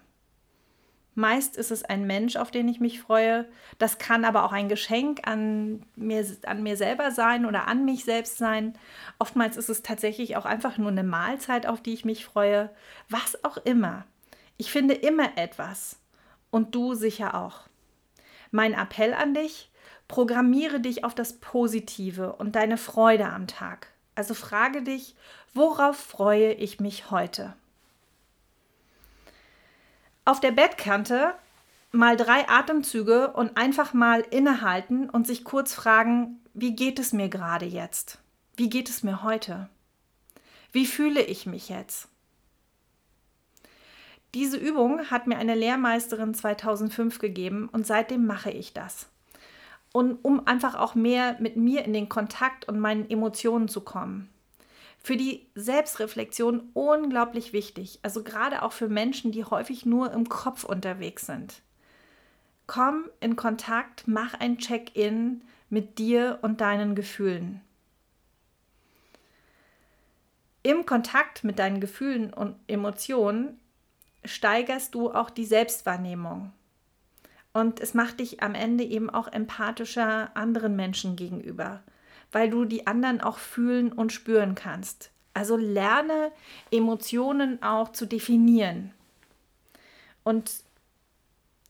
Meist 1.16 1.56
ist 1.56 1.70
es 1.70 1.84
ein 1.84 2.08
Mensch, 2.08 2.34
auf 2.34 2.50
den 2.50 2.66
ich 2.66 2.80
mich 2.80 3.00
freue. 3.00 3.46
Das 3.78 3.98
kann 3.98 4.24
aber 4.24 4.42
auch 4.42 4.52
ein 4.52 4.68
Geschenk 4.68 5.28
an 5.28 5.84
mir, 5.94 6.26
an 6.44 6.64
mir 6.64 6.76
selber 6.76 7.12
sein 7.12 7.46
oder 7.46 7.68
an 7.68 7.84
mich 7.84 8.04
selbst 8.04 8.36
sein. 8.36 8.76
Oftmals 9.20 9.56
ist 9.56 9.68
es 9.68 9.82
tatsächlich 9.82 10.36
auch 10.36 10.44
einfach 10.44 10.76
nur 10.76 10.90
eine 10.90 11.04
Mahlzeit, 11.04 11.66
auf 11.66 11.80
die 11.80 11.94
ich 11.94 12.04
mich 12.04 12.24
freue. 12.24 12.68
Was 13.08 13.44
auch 13.44 13.58
immer. 13.58 14.04
Ich 14.56 14.72
finde 14.72 14.94
immer 14.94 15.38
etwas, 15.38 16.00
und 16.54 16.72
du 16.76 16.94
sicher 16.94 17.34
auch. 17.34 17.62
Mein 18.52 18.74
Appell 18.74 19.12
an 19.12 19.34
dich, 19.34 19.72
programmiere 20.06 20.78
dich 20.78 21.02
auf 21.02 21.12
das 21.12 21.32
Positive 21.32 22.34
und 22.34 22.54
deine 22.54 22.78
Freude 22.78 23.26
am 23.26 23.48
Tag. 23.48 23.88
Also 24.14 24.34
frage 24.34 24.82
dich, 24.82 25.16
worauf 25.52 25.96
freue 25.96 26.52
ich 26.52 26.78
mich 26.78 27.10
heute? 27.10 27.56
Auf 30.24 30.38
der 30.38 30.52
Bettkante 30.52 31.34
mal 31.90 32.16
drei 32.16 32.48
Atemzüge 32.48 33.32
und 33.32 33.56
einfach 33.56 33.92
mal 33.92 34.20
innehalten 34.20 35.10
und 35.10 35.26
sich 35.26 35.42
kurz 35.42 35.74
fragen, 35.74 36.38
wie 36.54 36.76
geht 36.76 37.00
es 37.00 37.12
mir 37.12 37.28
gerade 37.28 37.66
jetzt? 37.66 38.20
Wie 38.54 38.68
geht 38.68 38.88
es 38.88 39.02
mir 39.02 39.24
heute? 39.24 39.68
Wie 40.70 40.86
fühle 40.86 41.22
ich 41.22 41.46
mich 41.46 41.68
jetzt? 41.68 42.08
Diese 44.34 44.56
Übung 44.56 45.12
hat 45.12 45.28
mir 45.28 45.38
eine 45.38 45.54
Lehrmeisterin 45.54 46.34
2005 46.34 47.20
gegeben 47.20 47.68
und 47.70 47.86
seitdem 47.86 48.26
mache 48.26 48.50
ich 48.50 48.72
das. 48.72 49.06
Und 49.92 50.24
um 50.24 50.44
einfach 50.48 50.74
auch 50.74 50.96
mehr 50.96 51.36
mit 51.38 51.56
mir 51.56 51.84
in 51.84 51.92
den 51.92 52.08
Kontakt 52.08 52.68
und 52.68 52.80
meinen 52.80 53.08
Emotionen 53.08 53.68
zu 53.68 53.80
kommen. 53.82 54.28
Für 55.00 55.16
die 55.16 55.46
Selbstreflexion 55.54 56.70
unglaublich 56.72 57.52
wichtig, 57.52 58.00
also 58.02 58.24
gerade 58.24 58.62
auch 58.62 58.72
für 58.72 58.88
Menschen, 58.88 59.30
die 59.30 59.44
häufig 59.44 59.86
nur 59.86 60.10
im 60.10 60.28
Kopf 60.28 60.64
unterwegs 60.64 61.26
sind. 61.26 61.62
Komm 62.66 63.04
in 63.20 63.36
Kontakt, 63.36 64.08
mach 64.08 64.34
ein 64.34 64.58
Check-in 64.58 65.42
mit 65.70 65.98
dir 65.98 66.40
und 66.42 66.60
deinen 66.60 66.96
Gefühlen. 66.96 67.60
Im 70.64 70.86
Kontakt 70.86 71.44
mit 71.44 71.60
deinen 71.60 71.78
Gefühlen 71.78 72.32
und 72.32 72.56
Emotionen 72.66 73.60
steigerst 74.24 74.94
du 74.94 75.12
auch 75.12 75.30
die 75.30 75.44
Selbstwahrnehmung. 75.44 76.52
Und 77.52 77.80
es 77.80 77.94
macht 77.94 78.20
dich 78.20 78.42
am 78.42 78.54
Ende 78.54 78.84
eben 78.84 79.10
auch 79.10 79.28
empathischer 79.28 80.36
anderen 80.36 80.74
Menschen 80.74 81.14
gegenüber, 81.14 81.82
weil 82.32 82.50
du 82.50 82.64
die 82.64 82.86
anderen 82.86 83.20
auch 83.20 83.38
fühlen 83.38 83.92
und 83.92 84.12
spüren 84.12 84.54
kannst. 84.54 85.10
Also 85.34 85.56
lerne 85.56 86.32
Emotionen 86.70 87.62
auch 87.62 87.92
zu 87.92 88.06
definieren. 88.06 88.92
Und 90.24 90.50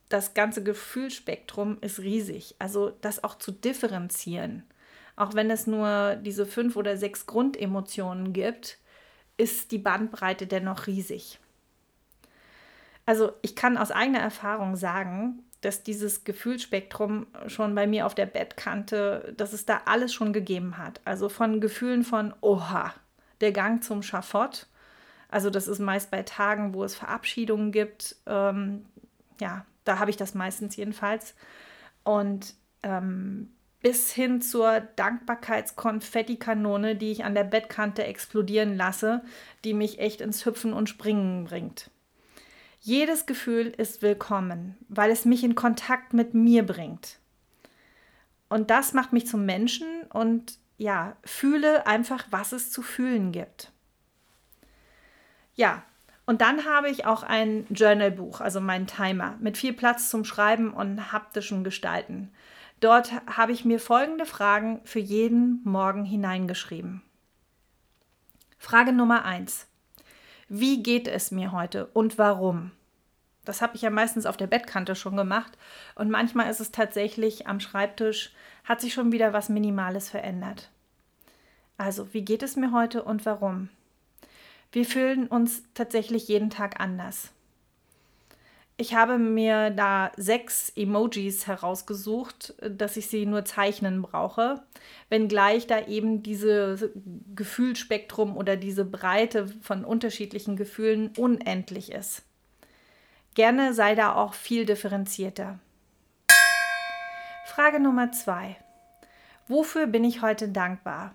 das 0.08 0.32
ganze 0.32 0.62
Gefühlsspektrum 0.62 1.78
ist 1.80 1.98
riesig. 1.98 2.54
Also 2.58 2.92
das 3.00 3.24
auch 3.24 3.36
zu 3.36 3.52
differenzieren. 3.52 4.62
Auch 5.16 5.34
wenn 5.34 5.50
es 5.50 5.66
nur 5.66 6.16
diese 6.16 6.46
fünf 6.46 6.76
oder 6.76 6.96
sechs 6.96 7.26
Grundemotionen 7.26 8.32
gibt, 8.32 8.78
ist 9.36 9.70
die 9.70 9.78
Bandbreite 9.78 10.46
dennoch 10.46 10.86
riesig. 10.86 11.40
Also 13.06 13.32
ich 13.42 13.56
kann 13.56 13.76
aus 13.76 13.90
eigener 13.90 14.20
Erfahrung 14.20 14.76
sagen, 14.76 15.42
dass 15.60 15.82
dieses 15.82 16.24
Gefühlsspektrum 16.24 17.26
schon 17.46 17.74
bei 17.74 17.86
mir 17.86 18.06
auf 18.06 18.14
der 18.14 18.26
Bettkante, 18.26 19.34
dass 19.36 19.52
es 19.52 19.66
da 19.66 19.82
alles 19.86 20.12
schon 20.12 20.32
gegeben 20.32 20.78
hat. 20.78 21.00
Also 21.04 21.28
von 21.28 21.60
Gefühlen 21.60 22.04
von 22.04 22.34
Oha, 22.40 22.94
der 23.40 23.52
Gang 23.52 23.82
zum 23.82 24.02
Schafott. 24.02 24.66
Also 25.28 25.50
das 25.50 25.68
ist 25.68 25.80
meist 25.80 26.10
bei 26.10 26.22
Tagen, 26.22 26.74
wo 26.74 26.84
es 26.84 26.94
Verabschiedungen 26.94 27.72
gibt. 27.72 28.16
Ähm, 28.26 28.84
ja, 29.40 29.64
da 29.84 29.98
habe 29.98 30.10
ich 30.10 30.16
das 30.16 30.34
meistens 30.34 30.76
jedenfalls. 30.76 31.34
Und 32.04 32.54
ähm, 32.82 33.50
bis 33.80 34.12
hin 34.12 34.40
zur 34.40 34.80
Dankbarkeitskonfettikanone, 34.96 36.96
die 36.96 37.12
ich 37.12 37.24
an 37.24 37.34
der 37.34 37.44
Bettkante 37.44 38.04
explodieren 38.04 38.76
lasse, 38.76 39.22
die 39.64 39.74
mich 39.74 39.98
echt 39.98 40.20
ins 40.20 40.46
Hüpfen 40.46 40.72
und 40.72 40.88
Springen 40.88 41.44
bringt. 41.44 41.90
Jedes 42.86 43.24
Gefühl 43.24 43.68
ist 43.68 44.02
willkommen, 44.02 44.76
weil 44.90 45.10
es 45.10 45.24
mich 45.24 45.42
in 45.42 45.54
Kontakt 45.54 46.12
mit 46.12 46.34
mir 46.34 46.66
bringt. 46.66 47.18
Und 48.50 48.68
das 48.68 48.92
macht 48.92 49.10
mich 49.10 49.26
zum 49.26 49.46
Menschen 49.46 50.02
und 50.12 50.58
ja, 50.76 51.16
fühle 51.24 51.86
einfach, 51.86 52.26
was 52.28 52.52
es 52.52 52.70
zu 52.70 52.82
fühlen 52.82 53.32
gibt. 53.32 53.72
Ja, 55.54 55.82
und 56.26 56.42
dann 56.42 56.66
habe 56.66 56.90
ich 56.90 57.06
auch 57.06 57.22
ein 57.22 57.66
Journalbuch, 57.70 58.42
also 58.42 58.60
meinen 58.60 58.86
Timer, 58.86 59.38
mit 59.40 59.56
viel 59.56 59.72
Platz 59.72 60.10
zum 60.10 60.26
Schreiben 60.26 60.70
und 60.70 61.10
haptischen 61.10 61.64
Gestalten. 61.64 62.34
Dort 62.80 63.12
habe 63.26 63.52
ich 63.52 63.64
mir 63.64 63.80
folgende 63.80 64.26
Fragen 64.26 64.82
für 64.84 65.00
jeden 65.00 65.62
Morgen 65.64 66.04
hineingeschrieben. 66.04 67.00
Frage 68.58 68.92
Nummer 68.92 69.24
1. 69.24 69.68
Wie 70.48 70.82
geht 70.82 71.08
es 71.08 71.30
mir 71.30 71.52
heute 71.52 71.86
und 71.86 72.18
warum? 72.18 72.70
Das 73.44 73.60
habe 73.60 73.76
ich 73.76 73.82
ja 73.82 73.90
meistens 73.90 74.26
auf 74.26 74.36
der 74.36 74.46
Bettkante 74.46 74.94
schon 74.94 75.16
gemacht 75.16 75.58
und 75.94 76.10
manchmal 76.10 76.50
ist 76.50 76.60
es 76.60 76.70
tatsächlich 76.70 77.46
am 77.46 77.60
Schreibtisch, 77.60 78.32
hat 78.64 78.80
sich 78.80 78.94
schon 78.94 79.12
wieder 79.12 79.32
was 79.32 79.48
Minimales 79.48 80.08
verändert. 80.08 80.70
Also, 81.76 82.14
wie 82.14 82.22
geht 82.22 82.42
es 82.42 82.56
mir 82.56 82.72
heute 82.72 83.02
und 83.02 83.26
warum? 83.26 83.68
Wir 84.72 84.84
fühlen 84.84 85.26
uns 85.26 85.62
tatsächlich 85.74 86.28
jeden 86.28 86.50
Tag 86.50 86.80
anders. 86.80 87.33
Ich 88.76 88.94
habe 88.96 89.18
mir 89.18 89.70
da 89.70 90.10
sechs 90.16 90.68
Emojis 90.74 91.46
herausgesucht, 91.46 92.54
dass 92.60 92.96
ich 92.96 93.06
sie 93.06 93.24
nur 93.24 93.44
zeichnen 93.44 94.02
brauche, 94.02 94.64
wenngleich 95.08 95.68
da 95.68 95.86
eben 95.86 96.24
dieses 96.24 96.86
Gefühlsspektrum 97.36 98.36
oder 98.36 98.56
diese 98.56 98.84
Breite 98.84 99.46
von 99.62 99.84
unterschiedlichen 99.84 100.56
Gefühlen 100.56 101.12
unendlich 101.16 101.92
ist. 101.92 102.24
Gerne 103.34 103.74
sei 103.74 103.94
da 103.94 104.16
auch 104.16 104.34
viel 104.34 104.66
differenzierter. 104.66 105.60
Frage 107.46 107.78
Nummer 107.78 108.10
zwei. 108.10 108.56
Wofür 109.46 109.86
bin 109.86 110.02
ich 110.02 110.20
heute 110.20 110.48
dankbar? 110.48 111.14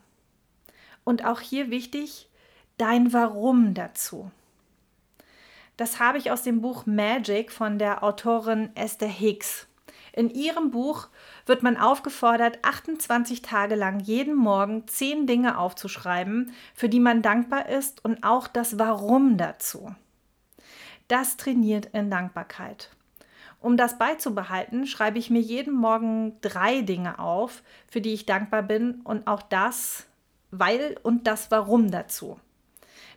Und 1.03 1.25
auch 1.25 1.41
hier 1.41 1.71
wichtig, 1.71 2.29
dein 2.77 3.11
Warum 3.11 3.73
dazu. 3.73 4.31
Das 5.79 6.01
habe 6.01 6.17
ich 6.17 6.29
aus 6.29 6.43
dem 6.43 6.59
Buch 6.59 6.85
Magic 6.85 7.53
von 7.53 7.79
der 7.79 8.03
Autorin 8.03 8.69
Esther 8.75 9.07
Hicks. 9.07 9.65
In 10.11 10.29
ihrem 10.29 10.71
Buch 10.71 11.07
wird 11.45 11.63
man 11.63 11.77
aufgefordert, 11.77 12.59
28 12.63 13.41
Tage 13.41 13.75
lang 13.75 14.01
jeden 14.01 14.35
Morgen 14.35 14.85
10 14.87 15.25
Dinge 15.25 15.57
aufzuschreiben, 15.57 16.51
für 16.73 16.89
die 16.89 16.99
man 16.99 17.21
dankbar 17.21 17.69
ist 17.69 18.03
und 18.03 18.25
auch 18.25 18.49
das 18.49 18.77
Warum 18.77 19.37
dazu. 19.37 19.95
Das 21.07 21.37
trainiert 21.37 21.85
in 21.93 22.11
Dankbarkeit. 22.11 22.89
Um 23.61 23.77
das 23.77 23.97
beizubehalten, 23.97 24.85
schreibe 24.85 25.17
ich 25.17 25.29
mir 25.29 25.39
jeden 25.39 25.75
Morgen 25.75 26.41
drei 26.41 26.81
Dinge 26.81 27.19
auf, 27.19 27.63
für 27.87 28.01
die 28.01 28.13
ich 28.13 28.25
dankbar 28.25 28.63
bin 28.63 28.99
und 29.05 29.27
auch 29.27 29.43
das, 29.43 30.07
weil 30.51 30.97
und 31.03 31.25
das 31.25 31.51
Warum 31.51 31.89
dazu. 31.89 32.37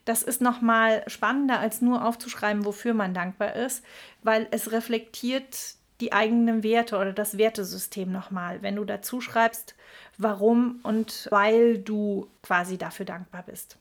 Das 0.04 0.22
ist 0.22 0.40
nochmal 0.40 1.04
spannender, 1.06 1.60
als 1.60 1.80
nur 1.80 2.04
aufzuschreiben, 2.04 2.64
wofür 2.64 2.94
man 2.94 3.14
dankbar 3.14 3.54
ist, 3.54 3.84
weil 4.22 4.48
es 4.50 4.72
reflektiert 4.72 5.76
die 6.00 6.12
eigenen 6.12 6.64
Werte 6.64 6.96
oder 6.96 7.12
das 7.12 7.38
Wertesystem 7.38 8.10
nochmal, 8.10 8.60
wenn 8.62 8.74
du 8.74 8.84
dazu 8.84 9.20
schreibst, 9.20 9.76
warum 10.18 10.80
und 10.82 11.28
weil 11.30 11.78
du 11.78 12.28
quasi 12.42 12.76
dafür 12.76 13.06
dankbar 13.06 13.44
bist. 13.44 13.78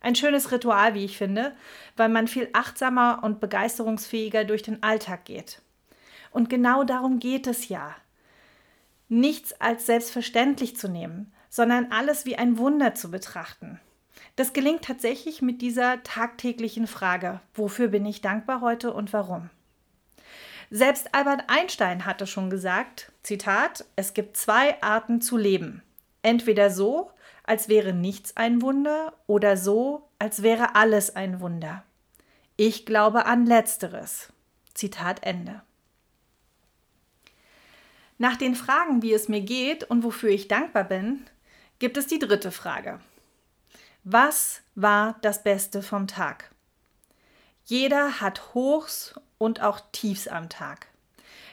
Ein 0.00 0.14
schönes 0.14 0.52
Ritual, 0.52 0.94
wie 0.94 1.04
ich 1.04 1.18
finde, 1.18 1.56
weil 1.96 2.08
man 2.08 2.28
viel 2.28 2.48
achtsamer 2.52 3.20
und 3.24 3.40
begeisterungsfähiger 3.40 4.44
durch 4.44 4.62
den 4.62 4.82
Alltag 4.84 5.24
geht. 5.24 5.60
Und 6.30 6.48
genau 6.48 6.84
darum 6.84 7.18
geht 7.18 7.48
es 7.48 7.68
ja. 7.68 7.96
Nichts 9.08 9.60
als 9.60 9.86
selbstverständlich 9.86 10.76
zu 10.76 10.86
nehmen, 10.88 11.32
sondern 11.48 11.90
alles 11.90 12.26
wie 12.26 12.36
ein 12.36 12.58
Wunder 12.58 12.94
zu 12.94 13.10
betrachten. 13.10 13.80
Das 14.36 14.52
gelingt 14.52 14.82
tatsächlich 14.82 15.40
mit 15.40 15.62
dieser 15.62 16.02
tagtäglichen 16.02 16.86
Frage, 16.86 17.40
wofür 17.54 17.88
bin 17.88 18.04
ich 18.04 18.20
dankbar 18.20 18.60
heute 18.60 18.92
und 18.92 19.12
warum? 19.14 19.48
Selbst 20.70 21.14
Albert 21.14 21.44
Einstein 21.48 22.04
hatte 22.04 22.26
schon 22.26 22.50
gesagt, 22.50 23.12
Zitat, 23.22 23.86
es 23.96 24.14
gibt 24.14 24.36
zwei 24.36 24.80
Arten 24.82 25.22
zu 25.22 25.36
leben. 25.38 25.82
Entweder 26.22 26.70
so, 26.70 27.10
als 27.44 27.68
wäre 27.68 27.92
nichts 27.92 28.36
ein 28.36 28.60
Wunder, 28.60 29.14
oder 29.26 29.56
so, 29.56 30.08
als 30.18 30.42
wäre 30.42 30.74
alles 30.74 31.16
ein 31.16 31.40
Wunder. 31.40 31.84
Ich 32.56 32.84
glaube 32.84 33.26
an 33.26 33.46
letzteres. 33.46 34.32
Zitat 34.74 35.24
Ende. 35.24 35.62
Nach 38.18 38.36
den 38.36 38.54
Fragen, 38.54 39.02
wie 39.02 39.12
es 39.12 39.28
mir 39.28 39.40
geht 39.40 39.84
und 39.84 40.02
wofür 40.02 40.30
ich 40.30 40.48
dankbar 40.48 40.84
bin, 40.84 41.24
gibt 41.78 41.96
es 41.96 42.06
die 42.06 42.18
dritte 42.18 42.50
Frage. 42.50 43.00
Was 44.08 44.62
war 44.76 45.16
das 45.22 45.42
Beste 45.42 45.82
vom 45.82 46.06
Tag? 46.06 46.52
Jeder 47.64 48.20
hat 48.20 48.54
Hochs 48.54 49.18
und 49.36 49.60
auch 49.60 49.80
Tiefs 49.90 50.28
am 50.28 50.48
Tag. 50.48 50.86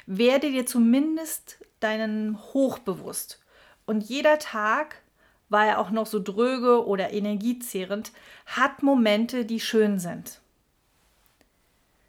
Werde 0.05 0.51
dir 0.51 0.67
zumindest 0.67 1.57
deinen 1.79 2.37
Hoch 2.53 2.77
bewusst. 2.77 3.41
Und 3.87 4.03
jeder 4.03 4.37
Tag, 4.37 5.01
war 5.49 5.65
er 5.65 5.79
auch 5.79 5.89
noch 5.89 6.05
so 6.05 6.21
dröge 6.21 6.85
oder 6.85 7.11
energiezehrend, 7.11 8.11
hat 8.45 8.83
Momente, 8.83 9.45
die 9.45 9.59
schön 9.59 9.97
sind. 9.97 10.39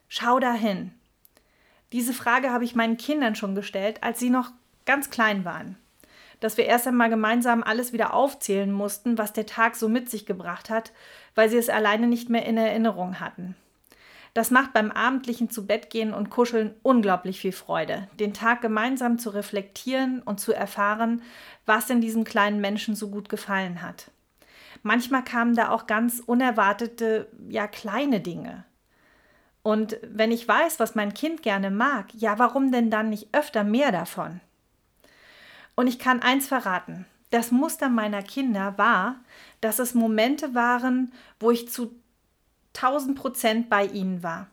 Schau 0.09 0.41
dahin. 0.41 0.93
Diese 1.91 2.13
Frage 2.13 2.51
habe 2.51 2.65
ich 2.65 2.75
meinen 2.75 2.99
Kindern 2.99 3.35
schon 3.35 3.55
gestellt, 3.55 4.03
als 4.03 4.21
sie 4.21 4.29
noch 4.29 4.51
ganz 4.85 5.09
klein 5.09 5.47
waren 5.47 5.79
dass 6.45 6.59
wir 6.59 6.67
erst 6.67 6.87
einmal 6.87 7.09
gemeinsam 7.09 7.63
alles 7.63 7.95
wieder 7.95 8.13
aufzählen 8.13 8.71
mussten, 8.71 9.17
was 9.17 9.33
der 9.33 9.47
Tag 9.47 9.77
so 9.77 9.89
mit 9.89 10.11
sich 10.11 10.27
gebracht 10.27 10.69
hat, 10.69 10.93
weil 11.35 11.49
sie 11.49 11.57
es 11.57 11.71
alleine 11.71 12.07
nicht 12.07 12.29
mehr 12.29 12.45
in 12.45 12.59
Erinnerung 12.59 13.19
hatten. 13.19 13.57
Das 14.35 14.51
macht 14.51 14.75
beim 14.75 14.91
abendlichen 14.91 15.49
Zubettgehen 15.49 16.13
und 16.13 16.29
Kuscheln 16.29 16.75
unglaublich 16.83 17.41
viel 17.41 17.53
Freude, 17.53 18.09
den 18.21 18.35
Tag 18.35 18.61
gemeinsam 18.61 19.19
zu 19.19 19.31
reflektieren 19.31 20.21
und 20.21 20.39
zu 20.39 20.53
erfahren, 20.53 21.23
was 21.65 21.89
in 21.89 22.03
diesem 22.03 22.25
kleinen 22.25 22.61
Menschen 22.61 22.95
so 22.95 23.09
gut 23.09 23.31
gefallen 23.31 23.81
hat. 23.81 24.11
Manchmal 24.83 25.25
kamen 25.25 25.55
da 25.55 25.71
auch 25.71 25.87
ganz 25.87 26.21
unerwartete, 26.21 27.27
ja 27.49 27.67
kleine 27.67 28.21
Dinge. 28.21 28.65
Und 29.63 29.97
wenn 30.03 30.31
ich 30.31 30.47
weiß, 30.47 30.79
was 30.79 30.95
mein 30.95 31.15
Kind 31.15 31.43
gerne 31.43 31.71
mag, 31.71 32.09
ja, 32.13 32.39
warum 32.39 32.71
denn 32.71 32.91
dann 32.91 33.09
nicht 33.09 33.29
öfter 33.33 33.65
mehr 33.65 33.93
davon? 33.93 34.43
Und 35.75 35.87
ich 35.87 35.99
kann 35.99 36.21
eins 36.21 36.47
verraten. 36.47 37.07
Das 37.31 37.51
Muster 37.51 37.89
meiner 37.89 38.23
Kinder 38.23 38.79
war, 38.79 39.17
dass 39.61 39.79
es 39.79 39.95
Momente 39.95 40.55
waren, 40.55 41.13
wo 41.41 41.51
ich 41.51 41.69
zu 41.69 41.95
1000 42.75 43.19
Prozent 43.19 43.71
bei 43.71 43.87
ihnen 43.87 44.23
war. 44.23 44.49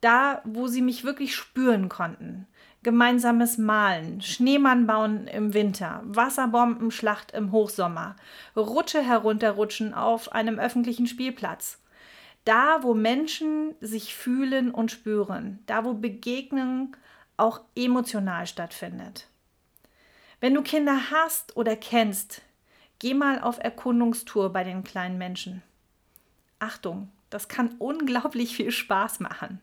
Da, 0.00 0.42
wo 0.44 0.66
sie 0.66 0.82
mich 0.82 1.04
wirklich 1.04 1.34
spüren 1.34 1.88
konnten. 1.88 2.46
Gemeinsames 2.82 3.58
Malen, 3.58 4.20
Schneemann 4.20 4.88
bauen 4.88 5.28
im 5.28 5.54
Winter, 5.54 6.02
Wasserbombenschlacht 6.04 7.30
im 7.30 7.52
Hochsommer, 7.52 8.16
Rutsche 8.56 9.00
herunterrutschen 9.00 9.94
auf 9.94 10.32
einem 10.32 10.58
öffentlichen 10.58 11.06
Spielplatz. 11.06 11.80
Da, 12.44 12.82
wo 12.82 12.92
Menschen 12.92 13.76
sich 13.80 14.16
fühlen 14.16 14.72
und 14.72 14.90
spüren, 14.90 15.60
da, 15.66 15.84
wo 15.84 15.94
Begegnung 15.94 16.96
auch 17.36 17.60
emotional 17.76 18.48
stattfindet. 18.48 19.28
Wenn 20.42 20.54
du 20.54 20.62
Kinder 20.62 21.12
hast 21.12 21.56
oder 21.56 21.76
kennst, 21.76 22.42
geh 22.98 23.14
mal 23.14 23.40
auf 23.40 23.60
Erkundungstour 23.60 24.52
bei 24.52 24.64
den 24.64 24.82
kleinen 24.82 25.16
Menschen. 25.16 25.62
Achtung, 26.58 27.12
das 27.30 27.46
kann 27.46 27.76
unglaublich 27.78 28.56
viel 28.56 28.72
Spaß 28.72 29.20
machen. 29.20 29.60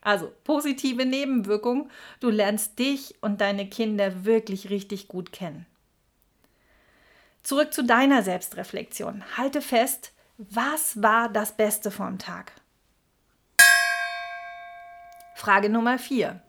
Also 0.00 0.32
positive 0.44 1.04
Nebenwirkung, 1.04 1.90
du 2.20 2.30
lernst 2.30 2.78
dich 2.78 3.14
und 3.20 3.42
deine 3.42 3.68
Kinder 3.68 4.24
wirklich 4.24 4.70
richtig 4.70 5.06
gut 5.06 5.32
kennen. 5.32 5.66
Zurück 7.42 7.74
zu 7.74 7.84
deiner 7.84 8.22
Selbstreflexion. 8.22 9.22
Halte 9.36 9.60
fest, 9.60 10.12
was 10.38 11.02
war 11.02 11.28
das 11.28 11.58
Beste 11.58 11.90
vom 11.90 12.18
Tag? 12.18 12.52
Frage 15.34 15.68
Nummer 15.68 15.98
4. 15.98 16.40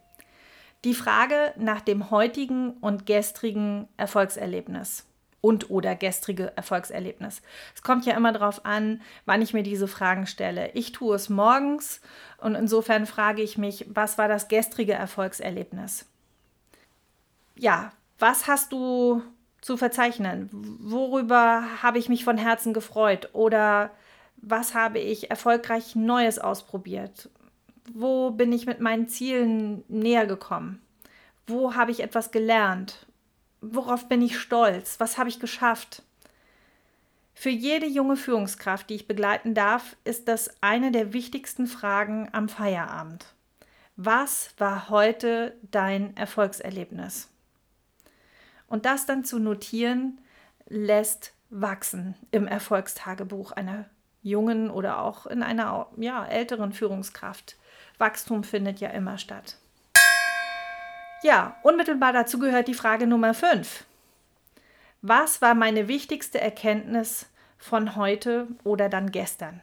Die 0.83 0.93
Frage 0.93 1.53
nach 1.57 1.81
dem 1.81 2.11
heutigen 2.11 2.71
und 2.71 3.05
gestrigen 3.05 3.87
Erfolgserlebnis 3.95 5.05
und 5.39 5.69
oder 5.69 5.95
gestrige 5.95 6.51
Erfolgserlebnis. 6.55 7.41
Es 7.75 7.83
kommt 7.83 8.05
ja 8.05 8.15
immer 8.15 8.31
darauf 8.31 8.65
an, 8.65 9.01
wann 9.25 9.41
ich 9.41 9.53
mir 9.53 9.63
diese 9.63 9.87
Fragen 9.87 10.25
stelle. 10.25 10.71
Ich 10.73 10.93
tue 10.93 11.15
es 11.15 11.29
morgens 11.29 12.01
und 12.37 12.55
insofern 12.55 13.05
frage 13.05 13.41
ich 13.41 13.57
mich, 13.57 13.85
was 13.89 14.17
war 14.17 14.27
das 14.27 14.47
gestrige 14.47 14.93
Erfolgserlebnis? 14.93 16.05
Ja, 17.55 17.91
was 18.19 18.47
hast 18.47 18.71
du 18.71 19.21
zu 19.61 19.77
verzeichnen? 19.77 20.49
Worüber 20.51 21.65
habe 21.81 21.97
ich 21.97 22.09
mich 22.09 22.23
von 22.23 22.37
Herzen 22.37 22.73
gefreut? 22.73 23.29
Oder 23.33 23.91
was 24.37 24.75
habe 24.75 24.99
ich 24.99 25.29
erfolgreich 25.29 25.95
Neues 25.95 26.39
ausprobiert? 26.39 27.29
Wo 27.91 28.31
bin 28.31 28.53
ich 28.53 28.65
mit 28.65 28.79
meinen 28.79 29.07
Zielen 29.07 29.83
näher 29.87 30.25
gekommen? 30.25 30.81
Wo 31.47 31.75
habe 31.75 31.91
ich 31.91 32.01
etwas 32.01 32.31
gelernt? 32.31 33.05
Worauf 33.61 34.07
bin 34.07 34.21
ich 34.21 34.39
stolz? 34.39 34.99
Was 34.99 35.17
habe 35.17 35.29
ich 35.29 35.39
geschafft? 35.39 36.03
Für 37.33 37.49
jede 37.49 37.87
junge 37.87 38.15
Führungskraft, 38.15 38.89
die 38.89 38.95
ich 38.95 39.07
begleiten 39.07 39.53
darf, 39.53 39.97
ist 40.05 40.27
das 40.27 40.49
eine 40.61 40.91
der 40.91 41.13
wichtigsten 41.13 41.67
Fragen 41.67 42.29
am 42.31 42.47
Feierabend. 42.47 43.25
Was 43.95 44.53
war 44.57 44.89
heute 44.89 45.57
dein 45.61 46.15
Erfolgserlebnis? 46.15 47.29
Und 48.67 48.85
das 48.85 49.05
dann 49.05 49.25
zu 49.25 49.39
notieren, 49.39 50.19
lässt 50.67 51.33
wachsen 51.49 52.15
im 52.31 52.47
Erfolgstagebuch 52.47 53.51
einer 53.51 53.85
jungen 54.21 54.71
oder 54.71 55.01
auch 55.01 55.27
in 55.27 55.43
einer 55.43 55.87
ja, 55.97 56.25
älteren 56.25 56.71
Führungskraft. 56.71 57.57
Wachstum 57.97 58.43
findet 58.43 58.79
ja 58.79 58.89
immer 58.89 59.17
statt. 59.17 59.57
Ja, 61.23 61.55
unmittelbar 61.63 62.11
dazu 62.11 62.37
gehört 62.37 62.67
die 62.67 62.73
Frage 62.73 63.07
Nummer 63.07 63.33
5. 63.33 63.85
Was 65.01 65.41
war 65.41 65.53
meine 65.55 65.87
wichtigste 65.87 66.39
Erkenntnis 66.39 67.27
von 67.57 67.95
heute 67.95 68.47
oder 68.63 68.89
dann 68.89 69.11
gestern? 69.11 69.61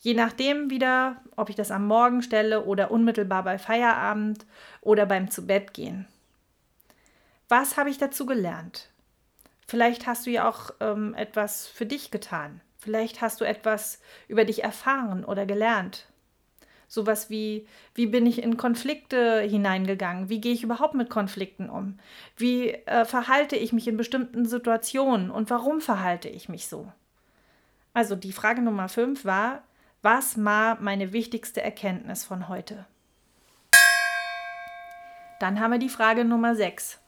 Je 0.00 0.12
nachdem 0.12 0.68
wieder, 0.68 1.16
ob 1.36 1.48
ich 1.48 1.56
das 1.56 1.70
am 1.70 1.86
Morgen 1.86 2.22
stelle 2.22 2.64
oder 2.64 2.90
unmittelbar 2.90 3.42
bei 3.42 3.58
Feierabend 3.58 4.44
oder 4.82 5.06
beim 5.06 5.30
Zubettgehen. 5.30 6.06
Was 7.48 7.78
habe 7.78 7.88
ich 7.88 7.96
dazu 7.96 8.26
gelernt? 8.26 8.90
Vielleicht 9.66 10.06
hast 10.06 10.26
du 10.26 10.30
ja 10.30 10.48
auch 10.48 10.70
ähm, 10.80 11.14
etwas 11.14 11.66
für 11.66 11.86
dich 11.86 12.10
getan. 12.10 12.60
Vielleicht 12.78 13.22
hast 13.22 13.40
du 13.40 13.46
etwas 13.46 14.00
über 14.28 14.44
dich 14.44 14.62
erfahren 14.62 15.24
oder 15.24 15.46
gelernt. 15.46 16.06
Sowas 16.94 17.28
wie, 17.28 17.66
wie 17.96 18.06
bin 18.06 18.24
ich 18.24 18.40
in 18.40 18.56
Konflikte 18.56 19.40
hineingegangen? 19.40 20.28
Wie 20.28 20.40
gehe 20.40 20.52
ich 20.52 20.62
überhaupt 20.62 20.94
mit 20.94 21.10
Konflikten 21.10 21.68
um? 21.68 21.98
Wie 22.36 22.70
äh, 22.70 23.04
verhalte 23.04 23.56
ich 23.56 23.72
mich 23.72 23.88
in 23.88 23.96
bestimmten 23.96 24.46
Situationen 24.46 25.32
und 25.32 25.50
warum 25.50 25.80
verhalte 25.80 26.28
ich 26.28 26.48
mich 26.48 26.68
so? 26.68 26.86
Also 27.94 28.14
die 28.14 28.30
Frage 28.30 28.62
Nummer 28.62 28.88
5 28.88 29.24
war, 29.24 29.64
was 30.02 30.42
war 30.44 30.80
meine 30.80 31.12
wichtigste 31.12 31.62
Erkenntnis 31.62 32.24
von 32.24 32.48
heute? 32.48 32.86
Dann 35.40 35.58
haben 35.58 35.72
wir 35.72 35.78
die 35.80 35.88
Frage 35.88 36.24
Nummer 36.24 36.54
6. 36.54 37.00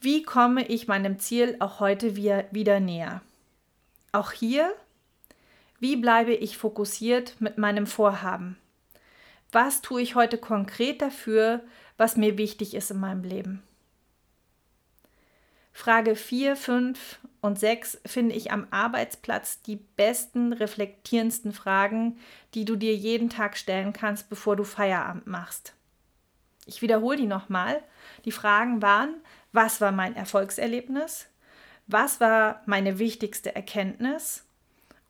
Wie 0.00 0.22
komme 0.22 0.64
ich 0.68 0.86
meinem 0.86 1.18
Ziel 1.18 1.56
auch 1.58 1.80
heute 1.80 2.14
wieder 2.14 2.78
näher? 2.78 3.22
Auch 4.12 4.30
hier 4.30 4.72
wie 5.78 5.96
bleibe 5.96 6.32
ich 6.34 6.56
fokussiert 6.56 7.40
mit 7.40 7.58
meinem 7.58 7.86
Vorhaben? 7.86 8.56
Was 9.52 9.82
tue 9.82 10.02
ich 10.02 10.14
heute 10.14 10.38
konkret 10.38 11.02
dafür, 11.02 11.62
was 11.96 12.16
mir 12.16 12.38
wichtig 12.38 12.74
ist 12.74 12.90
in 12.90 12.98
meinem 13.00 13.22
Leben? 13.22 13.62
Frage 15.72 16.16
4, 16.16 16.56
5 16.56 17.18
und 17.42 17.58
6 17.58 18.00
finde 18.06 18.34
ich 18.34 18.50
am 18.50 18.66
Arbeitsplatz 18.70 19.60
die 19.60 19.76
besten, 19.76 20.54
reflektierendsten 20.54 21.52
Fragen, 21.52 22.18
die 22.54 22.64
du 22.64 22.76
dir 22.76 22.94
jeden 22.94 23.28
Tag 23.28 23.58
stellen 23.58 23.92
kannst, 23.92 24.30
bevor 24.30 24.56
du 24.56 24.64
Feierabend 24.64 25.26
machst. 25.26 25.74
Ich 26.64 26.80
wiederhole 26.80 27.18
die 27.18 27.26
nochmal. 27.26 27.82
Die 28.24 28.32
Fragen 28.32 28.80
waren, 28.80 29.16
was 29.52 29.82
war 29.82 29.92
mein 29.92 30.16
Erfolgserlebnis? 30.16 31.26
Was 31.86 32.20
war 32.20 32.62
meine 32.64 32.98
wichtigste 32.98 33.54
Erkenntnis? 33.54 34.45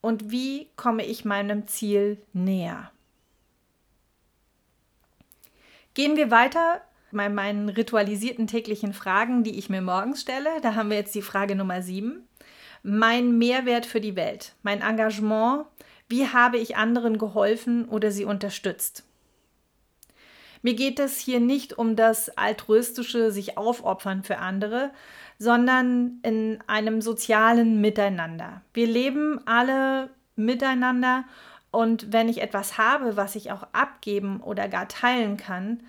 Und 0.07 0.31
wie 0.31 0.69
komme 0.77 1.05
ich 1.05 1.25
meinem 1.25 1.67
Ziel 1.67 2.19
näher. 2.33 2.93
Gehen 5.95 6.17
wir 6.17 6.31
weiter 6.31 6.81
bei 7.11 7.29
meinen 7.29 7.69
ritualisierten 7.69 8.47
täglichen 8.47 8.93
Fragen, 8.93 9.43
die 9.43 9.59
ich 9.59 9.69
mir 9.69 9.83
morgens 9.83 10.21
stelle. 10.21 10.61
Da 10.63 10.77
haben 10.77 10.91
wir 10.91 10.97
jetzt 10.97 11.17
die 11.17 11.23
Frage 11.23 11.57
Nummer 11.57 11.83
7. 11.83 12.23
Mein 12.85 13.37
Mehrwert 13.37 13.85
für 13.85 14.01
die 14.01 14.15
Welt, 14.15 14.55
mein 14.63 14.81
Engagement, 14.81 15.65
wie 16.09 16.29
habe 16.29 16.59
ich 16.59 16.77
anderen 16.77 17.19
geholfen 17.19 17.89
oder 17.89 18.13
sie 18.13 18.25
unterstützt? 18.25 19.03
Mir 20.63 20.75
geht 20.75 21.01
es 21.01 21.19
hier 21.19 21.41
nicht 21.41 21.79
um 21.79 21.97
das 21.97 22.29
altruistische 22.39 23.33
sich 23.33 23.59
aufopfern 23.59 24.23
für 24.23 24.39
andere, 24.39 24.93
sondern 25.39 26.21
in 26.23 26.59
einem 26.67 27.01
sozialen 27.01 27.81
Miteinander. 27.81 28.63
Wir 28.73 28.87
leben 28.87 29.41
alle 29.47 30.11
miteinander 30.37 31.25
und 31.71 32.13
wenn 32.13 32.29
ich 32.29 32.41
etwas 32.41 32.79
habe, 32.79 33.17
was 33.17 33.35
ich 33.35 33.53
auch 33.53 33.67
abgeben 33.73 34.41
oder 34.41 34.69
gar 34.69 34.89
teilen 34.89 35.37
kann, 35.37 35.83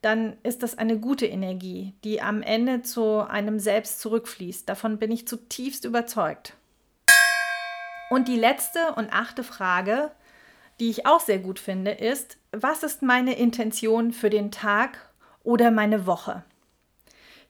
dann 0.00 0.36
ist 0.42 0.62
das 0.62 0.76
eine 0.76 0.98
gute 0.98 1.26
Energie, 1.26 1.94
die 2.04 2.20
am 2.20 2.42
Ende 2.42 2.82
zu 2.82 3.26
einem 3.26 3.58
selbst 3.60 4.00
zurückfließt. 4.00 4.68
Davon 4.68 4.98
bin 4.98 5.12
ich 5.12 5.28
zutiefst 5.28 5.84
überzeugt. 5.84 6.54
Und 8.10 8.28
die 8.28 8.36
letzte 8.36 8.94
und 8.96 9.12
achte 9.12 9.44
Frage, 9.44 10.10
die 10.80 10.90
ich 10.90 11.06
auch 11.06 11.20
sehr 11.20 11.38
gut 11.38 11.58
finde, 11.58 11.92
ist, 11.92 12.36
was 12.50 12.82
ist 12.82 13.02
meine 13.02 13.38
Intention 13.38 14.12
für 14.12 14.28
den 14.28 14.50
Tag 14.50 14.98
oder 15.44 15.70
meine 15.70 16.06
Woche? 16.06 16.44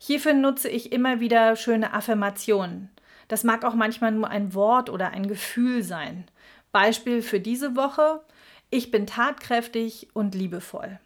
Hierfür 0.05 0.35
nutze 0.35 0.69
ich 0.69 0.91
immer 0.91 1.21
wieder 1.21 1.55
schöne 1.55 1.93
Affirmationen. 1.93 2.91
Das 3.29 3.45
mag 3.45 3.65
auch 3.65 3.75
manchmal 3.75 4.11
nur 4.11 4.29
ein 4.29 4.53
Wort 4.53 4.91
oder 4.91 5.11
ein 5.11 5.29
Gefühl 5.29 5.85
sein. 5.85 6.25
Beispiel 6.73 7.23
für 7.23 7.39
diese 7.39 7.77
Woche, 7.77 8.21
ich 8.69 8.91
bin 8.91 9.07
tatkräftig 9.07 10.09
und 10.13 10.35
liebevoll. 10.35 10.99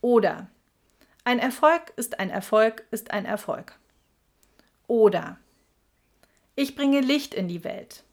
Oder 0.00 0.46
ein 1.24 1.40
Erfolg 1.40 1.92
ist 1.96 2.20
ein 2.20 2.30
Erfolg 2.30 2.84
ist 2.92 3.10
ein 3.10 3.24
Erfolg. 3.24 3.76
Oder 4.86 5.36
ich 6.54 6.76
bringe 6.76 7.00
Licht 7.00 7.34
in 7.34 7.48
die 7.48 7.64
Welt. 7.64 8.04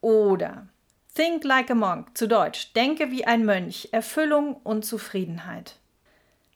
Oder 0.00 0.66
Think 1.14 1.44
like 1.44 1.70
a 1.70 1.76
monk, 1.76 2.18
zu 2.18 2.26
Deutsch, 2.26 2.72
denke 2.72 3.12
wie 3.12 3.26
ein 3.26 3.44
Mönch, 3.44 3.90
Erfüllung 3.92 4.56
und 4.56 4.84
Zufriedenheit. 4.84 5.76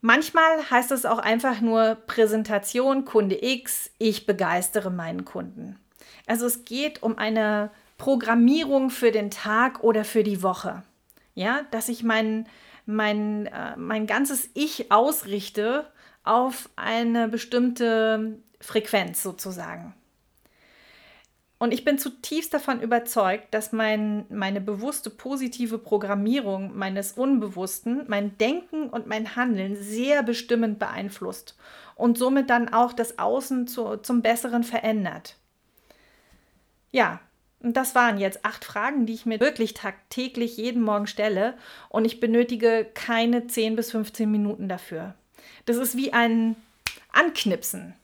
Manchmal 0.00 0.70
heißt 0.70 0.92
es 0.92 1.04
auch 1.04 1.18
einfach 1.18 1.60
nur 1.60 1.96
Präsentation 2.06 3.04
Kunde 3.04 3.42
X, 3.42 3.90
ich 3.98 4.26
begeistere 4.26 4.90
meinen 4.90 5.24
Kunden. 5.24 5.78
Also 6.26 6.46
es 6.46 6.64
geht 6.64 7.02
um 7.02 7.18
eine 7.18 7.70
Programmierung 7.96 8.90
für 8.90 9.10
den 9.10 9.30
Tag 9.30 9.82
oder 9.82 10.04
für 10.04 10.22
die 10.22 10.42
Woche. 10.42 10.84
Ja, 11.34 11.62
dass 11.72 11.88
ich 11.88 12.04
mein, 12.04 12.46
mein, 12.86 13.46
äh, 13.46 13.76
mein 13.76 14.06
ganzes 14.06 14.48
Ich 14.54 14.92
ausrichte 14.92 15.90
auf 16.22 16.68
eine 16.76 17.28
bestimmte 17.28 18.38
Frequenz 18.60 19.22
sozusagen. 19.22 19.94
Und 21.58 21.74
ich 21.74 21.84
bin 21.84 21.98
zutiefst 21.98 22.54
davon 22.54 22.80
überzeugt, 22.80 23.52
dass 23.52 23.72
mein, 23.72 24.26
meine 24.28 24.60
bewusste 24.60 25.10
positive 25.10 25.78
Programmierung 25.78 26.76
meines 26.76 27.12
Unbewussten 27.12 28.04
mein 28.06 28.38
Denken 28.38 28.88
und 28.88 29.08
mein 29.08 29.34
Handeln 29.34 29.74
sehr 29.74 30.22
bestimmend 30.22 30.78
beeinflusst 30.78 31.56
und 31.96 32.16
somit 32.16 32.48
dann 32.48 32.72
auch 32.72 32.92
das 32.92 33.18
Außen 33.18 33.66
zu, 33.66 33.96
zum 33.96 34.22
Besseren 34.22 34.62
verändert. 34.62 35.34
Ja, 36.92 37.20
und 37.60 37.76
das 37.76 37.96
waren 37.96 38.18
jetzt 38.18 38.44
acht 38.44 38.64
Fragen, 38.64 39.04
die 39.04 39.14
ich 39.14 39.26
mir 39.26 39.40
wirklich 39.40 39.74
tagtäglich 39.74 40.56
jeden 40.56 40.82
Morgen 40.82 41.08
stelle 41.08 41.54
und 41.88 42.04
ich 42.04 42.20
benötige 42.20 42.86
keine 42.94 43.48
10 43.48 43.74
bis 43.74 43.90
15 43.90 44.30
Minuten 44.30 44.68
dafür. 44.68 45.14
Das 45.66 45.76
ist 45.76 45.96
wie 45.96 46.12
ein 46.12 46.54
Anknipsen. 47.12 47.94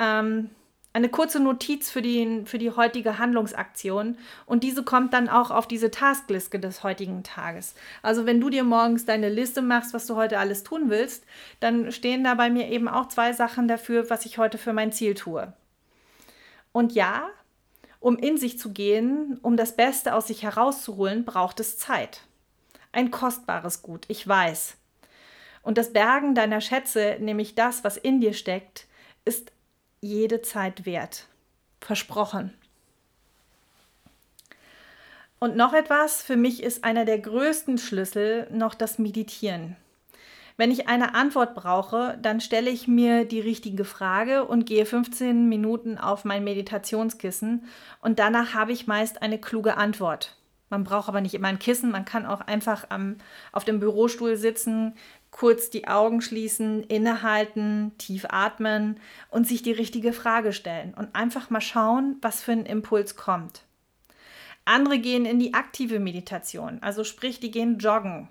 Ähm, 0.00 0.50
eine 0.92 1.08
kurze 1.08 1.38
Notiz 1.38 1.90
für 1.90 2.02
die, 2.02 2.42
für 2.46 2.58
die 2.58 2.72
heutige 2.72 3.18
Handlungsaktion 3.18 4.18
und 4.46 4.64
diese 4.64 4.82
kommt 4.82 5.12
dann 5.12 5.28
auch 5.28 5.50
auf 5.50 5.68
diese 5.68 5.90
Taskliste 5.90 6.58
des 6.58 6.82
heutigen 6.82 7.22
Tages. 7.22 7.74
Also 8.02 8.26
wenn 8.26 8.40
du 8.40 8.50
dir 8.50 8.64
morgens 8.64 9.04
deine 9.04 9.28
Liste 9.28 9.62
machst, 9.62 9.94
was 9.94 10.06
du 10.06 10.16
heute 10.16 10.38
alles 10.38 10.64
tun 10.64 10.90
willst, 10.90 11.24
dann 11.60 11.92
stehen 11.92 12.24
da 12.24 12.34
bei 12.34 12.50
mir 12.50 12.68
eben 12.68 12.88
auch 12.88 13.08
zwei 13.08 13.32
Sachen 13.32 13.68
dafür, 13.68 14.10
was 14.10 14.26
ich 14.26 14.38
heute 14.38 14.58
für 14.58 14.72
mein 14.72 14.90
Ziel 14.90 15.14
tue. 15.14 15.52
Und 16.72 16.92
ja, 16.92 17.28
um 18.00 18.16
in 18.16 18.36
sich 18.36 18.58
zu 18.58 18.72
gehen, 18.72 19.38
um 19.42 19.56
das 19.56 19.76
Beste 19.76 20.14
aus 20.14 20.26
sich 20.26 20.42
herauszuholen, 20.42 21.24
braucht 21.24 21.60
es 21.60 21.78
Zeit. 21.78 22.22
Ein 22.92 23.12
kostbares 23.12 23.82
Gut, 23.82 24.06
ich 24.08 24.26
weiß. 24.26 24.76
Und 25.62 25.78
das 25.78 25.92
Bergen 25.92 26.34
deiner 26.34 26.60
Schätze, 26.60 27.18
nämlich 27.20 27.54
das, 27.54 27.84
was 27.84 27.96
in 27.96 28.20
dir 28.20 28.32
steckt, 28.32 28.86
ist 29.24 29.52
jede 30.00 30.42
Zeit 30.42 30.86
wert. 30.86 31.26
Versprochen. 31.80 32.54
Und 35.38 35.56
noch 35.56 35.72
etwas, 35.72 36.22
für 36.22 36.36
mich 36.36 36.62
ist 36.62 36.84
einer 36.84 37.04
der 37.04 37.18
größten 37.18 37.78
Schlüssel 37.78 38.46
noch 38.50 38.74
das 38.74 38.98
Meditieren. 38.98 39.76
Wenn 40.58 40.70
ich 40.70 40.88
eine 40.88 41.14
Antwort 41.14 41.54
brauche, 41.54 42.18
dann 42.20 42.42
stelle 42.42 42.68
ich 42.68 42.86
mir 42.86 43.24
die 43.24 43.40
richtige 43.40 43.86
Frage 43.86 44.44
und 44.44 44.66
gehe 44.66 44.84
15 44.84 45.48
Minuten 45.48 45.96
auf 45.96 46.26
mein 46.26 46.44
Meditationskissen 46.44 47.64
und 48.02 48.18
danach 48.18 48.52
habe 48.52 48.72
ich 48.72 48.86
meist 48.86 49.22
eine 49.22 49.38
kluge 49.38 49.78
Antwort. 49.78 50.36
Man 50.68 50.84
braucht 50.84 51.08
aber 51.08 51.22
nicht 51.22 51.34
immer 51.34 51.48
ein 51.48 51.58
Kissen, 51.58 51.90
man 51.90 52.04
kann 52.04 52.26
auch 52.26 52.42
einfach 52.42 52.86
am, 52.90 53.16
auf 53.52 53.64
dem 53.64 53.80
Bürostuhl 53.80 54.36
sitzen, 54.36 54.94
kurz 55.30 55.70
die 55.70 55.88
Augen 55.88 56.20
schließen, 56.22 56.82
innehalten, 56.84 57.92
tief 57.98 58.26
atmen 58.28 58.98
und 59.30 59.46
sich 59.46 59.62
die 59.62 59.72
richtige 59.72 60.12
Frage 60.12 60.52
stellen 60.52 60.94
und 60.94 61.14
einfach 61.14 61.50
mal 61.50 61.60
schauen, 61.60 62.16
was 62.20 62.42
für 62.42 62.52
ein 62.52 62.66
Impuls 62.66 63.16
kommt. 63.16 63.62
Andere 64.64 64.98
gehen 64.98 65.24
in 65.24 65.38
die 65.38 65.54
aktive 65.54 66.00
Meditation, 66.00 66.78
also 66.82 67.04
sprich, 67.04 67.40
die 67.40 67.50
gehen 67.50 67.78
joggen 67.78 68.28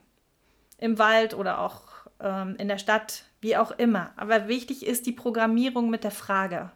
im 0.78 0.98
Wald 0.98 1.34
oder 1.34 1.60
auch 1.60 1.84
ähm, 2.22 2.56
in 2.58 2.68
der 2.68 2.78
Stadt, 2.78 3.26
wie 3.42 3.58
auch 3.58 3.72
immer. 3.72 4.14
Aber 4.16 4.48
wichtig 4.48 4.86
ist 4.86 5.06
die 5.06 5.12
Programmierung 5.12 5.90
mit 5.90 6.04
der 6.04 6.12
Frage. 6.12 6.72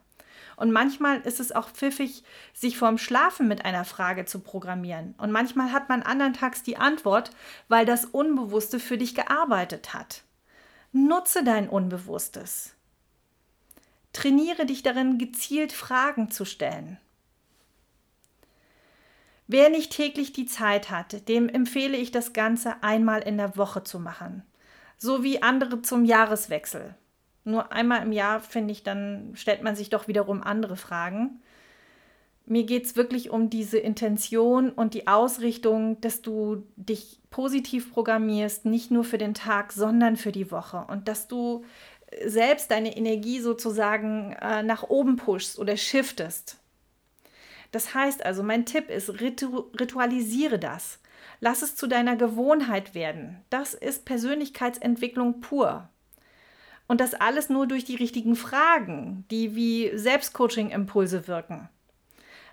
Und 0.56 0.72
manchmal 0.72 1.22
ist 1.22 1.40
es 1.40 1.52
auch 1.52 1.70
pfiffig, 1.70 2.24
sich 2.54 2.78
vorm 2.78 2.98
Schlafen 2.98 3.48
mit 3.48 3.66
einer 3.66 3.86
Frage 3.86 4.26
zu 4.26 4.40
programmieren. 4.40 5.16
Und 5.18 5.32
manchmal 5.32 5.72
hat 5.72 5.90
man 5.90 6.04
andern 6.04 6.34
Tags 6.34 6.64
die 6.64 6.78
Antwort, 6.78 7.32
weil 7.68 7.86
das 7.86 8.06
Unbewusste 8.06 8.80
für 8.80 8.98
dich 8.98 9.16
gearbeitet 9.16 9.94
hat. 9.94 10.24
Nutze 10.92 11.44
dein 11.44 11.70
Unbewusstes. 11.70 12.76
Trainiere 14.14 14.66
dich 14.68 14.84
darin, 14.84 15.18
gezielt 15.18 15.72
Fragen 15.72 16.30
zu 16.30 16.46
stellen. 16.46 17.00
Wer 19.48 19.70
nicht 19.70 19.92
täglich 19.92 20.34
die 20.34 20.46
Zeit 20.46 20.90
hat, 20.90 21.28
dem 21.28 21.50
empfehle 21.50 21.98
ich 21.98 22.12
das 22.12 22.34
Ganze 22.34 22.82
einmal 22.82 23.22
in 23.22 23.38
der 23.38 23.58
Woche 23.58 23.84
zu 23.84 24.00
machen. 24.00 24.44
So 24.98 25.24
wie 25.24 25.42
andere 25.42 25.82
zum 25.82 26.06
Jahreswechsel. 26.06 26.96
Nur 27.46 27.72
einmal 27.72 28.04
im 28.04 28.12
Jahr, 28.12 28.40
finde 28.40 28.72
ich, 28.72 28.84
dann 28.84 29.32
stellt 29.36 29.64
man 29.64 29.76
sich 29.76 29.90
doch 29.90 30.08
wiederum 30.08 30.42
andere 30.42 30.76
Fragen. 30.76 31.42
Mir 32.46 32.64
geht 32.64 32.86
es 32.86 32.96
wirklich 32.96 33.30
um 33.30 33.50
diese 33.50 33.78
Intention 33.78 34.70
und 34.70 34.94
die 34.94 35.08
Ausrichtung, 35.08 36.00
dass 36.02 36.22
du 36.22 36.64
dich 36.76 37.22
positiv 37.30 37.92
programmierst, 37.92 38.66
nicht 38.66 38.92
nur 38.92 39.04
für 39.04 39.18
den 39.18 39.34
Tag, 39.34 39.72
sondern 39.72 40.18
für 40.18 40.32
die 40.32 40.52
Woche. 40.52 40.86
Und 40.90 41.08
dass 41.08 41.28
du 41.28 41.64
selbst 42.26 42.72
deine 42.72 42.96
Energie 42.96 43.40
sozusagen 43.40 44.34
äh, 44.34 44.64
nach 44.64 44.84
oben 44.84 45.16
pushst 45.16 45.58
oder 45.58 45.78
shiftest. 45.78 46.58
Das 47.72 47.94
heißt 47.94 48.26
also, 48.26 48.44
mein 48.44 48.66
Tipp 48.66 48.90
ist, 48.90 49.22
ritu 49.22 49.66
ritualisiere 49.80 50.60
das. 50.60 51.00
Lass 51.40 51.62
es 51.62 51.76
zu 51.76 51.88
deiner 51.88 52.16
Gewohnheit 52.16 52.94
werden. 52.94 53.42
Das 53.50 53.74
ist 53.74 54.06
Persönlichkeitsentwicklung 54.06 55.42
pur. 55.42 55.90
Und 56.88 57.00
das 57.00 57.14
alles 57.14 57.50
nur 57.50 57.68
durch 57.68 57.86
die 57.86 57.96
richtigen 57.96 58.36
Fragen, 58.36 59.26
die 59.32 59.56
wie 59.56 59.92
Selbstcoaching-Impulse 59.98 61.28
wirken. 61.28 61.70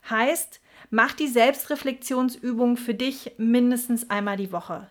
Heißt, 0.09 0.61
mach 0.91 1.13
die 1.13 1.29
Selbstreflexionsübung 1.29 2.77
für 2.77 2.95
dich 2.95 3.33
mindestens 3.39 4.09
einmal 4.09 4.37
die 4.37 4.53
Woche. 4.53 4.91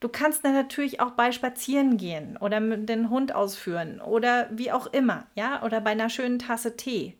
Du 0.00 0.08
kannst 0.08 0.44
dann 0.44 0.52
natürlich 0.52 1.00
auch 1.00 1.12
bei 1.12 1.32
Spazieren 1.32 1.96
gehen 1.96 2.36
oder 2.36 2.60
mit 2.60 2.88
den 2.88 3.10
Hund 3.10 3.34
ausführen 3.34 4.00
oder 4.00 4.48
wie 4.50 4.70
auch 4.70 4.86
immer, 4.88 5.26
ja, 5.34 5.62
oder 5.62 5.80
bei 5.80 5.90
einer 5.90 6.10
schönen 6.10 6.38
Tasse 6.38 6.76
Tee. 6.76 7.16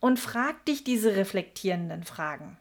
Und 0.00 0.18
frag 0.18 0.64
dich 0.64 0.82
diese 0.84 1.16
reflektierenden 1.16 2.04
Fragen. 2.04 2.56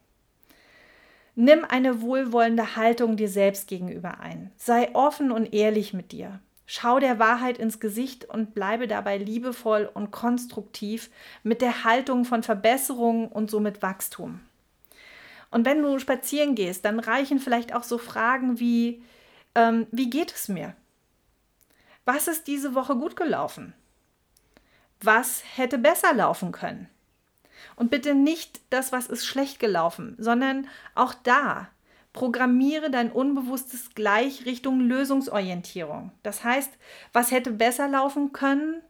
Nimm 1.36 1.66
eine 1.66 2.02
wohlwollende 2.02 2.76
Haltung 2.76 3.18
dir 3.18 3.30
selbst 3.30 3.68
gegenüber 3.68 4.20
ein. 4.20 4.52
Sei 4.58 4.94
offen 4.94 5.32
und 5.32 5.54
ehrlich 5.54 5.94
mit 5.94 6.12
dir. 6.12 6.40
Schau 6.74 7.02
der 7.02 7.20
Wahrheit 7.20 7.58
ins 7.58 7.82
Gesicht 7.82 8.24
und 8.24 8.54
bleibe 8.54 8.88
dabei 8.88 9.18
liebevoll 9.18 9.92
und 9.94 10.12
konstruktiv 10.12 11.10
mit 11.44 11.62
der 11.62 11.84
Haltung 11.84 12.24
von 12.24 12.44
Verbesserung 12.44 13.28
und 13.28 13.52
somit 13.52 13.82
Wachstum. 13.82 14.40
Und 15.50 15.66
wenn 15.66 15.82
du 15.82 16.00
spazieren 16.00 16.56
gehst, 16.56 16.86
dann 16.86 17.02
reichen 17.02 17.40
vielleicht 17.40 17.76
auch 17.76 17.84
so 17.84 17.98
Fragen 17.98 18.62
wie, 18.62 19.04
ähm, 19.54 19.86
wie 19.92 20.10
geht 20.10 20.32
es 20.32 20.48
mir? 20.48 20.74
Was 22.06 22.30
ist 22.30 22.48
diese 22.48 22.74
Woche 22.74 22.96
gut 22.96 23.18
gelaufen? 23.18 23.74
Was 25.02 25.44
hätte 25.58 25.78
besser 25.78 26.14
laufen 26.14 26.54
können? 26.54 26.88
Und 27.76 27.92
bitte 27.92 28.16
nicht 28.16 28.62
das, 28.70 28.94
was 28.94 29.08
ist 29.08 29.26
schlecht 29.26 29.60
gelaufen, 29.60 30.16
sondern 30.18 30.70
auch 30.96 31.14
da, 31.16 31.68
Programmiere 32.14 32.92
dein 32.92 33.12
Unbewusstes 33.12 33.92
gleich 33.96 34.46
Richtung 34.46 34.82
Lösungsorientierung. 34.82 36.12
Das 36.24 36.44
heißt, 36.44 36.72
was 37.14 37.32
hätte 37.32 37.52
besser 37.52 37.88
laufen 37.88 38.34
können 38.34 38.82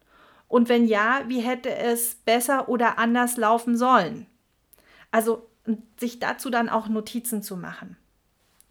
und 0.48 0.70
wenn 0.70 0.86
ja, 0.86 1.22
wie 1.28 1.40
hätte 1.40 1.74
es 1.74 2.16
besser 2.16 2.68
oder 2.68 2.98
anders 2.98 3.38
laufen 3.38 3.78
sollen? 3.78 4.26
Also 5.12 5.48
sich 6.00 6.20
dazu 6.20 6.50
dann 6.50 6.70
auch 6.70 6.88
Notizen 6.88 7.44
zu 7.44 7.56
machen. 7.56 7.98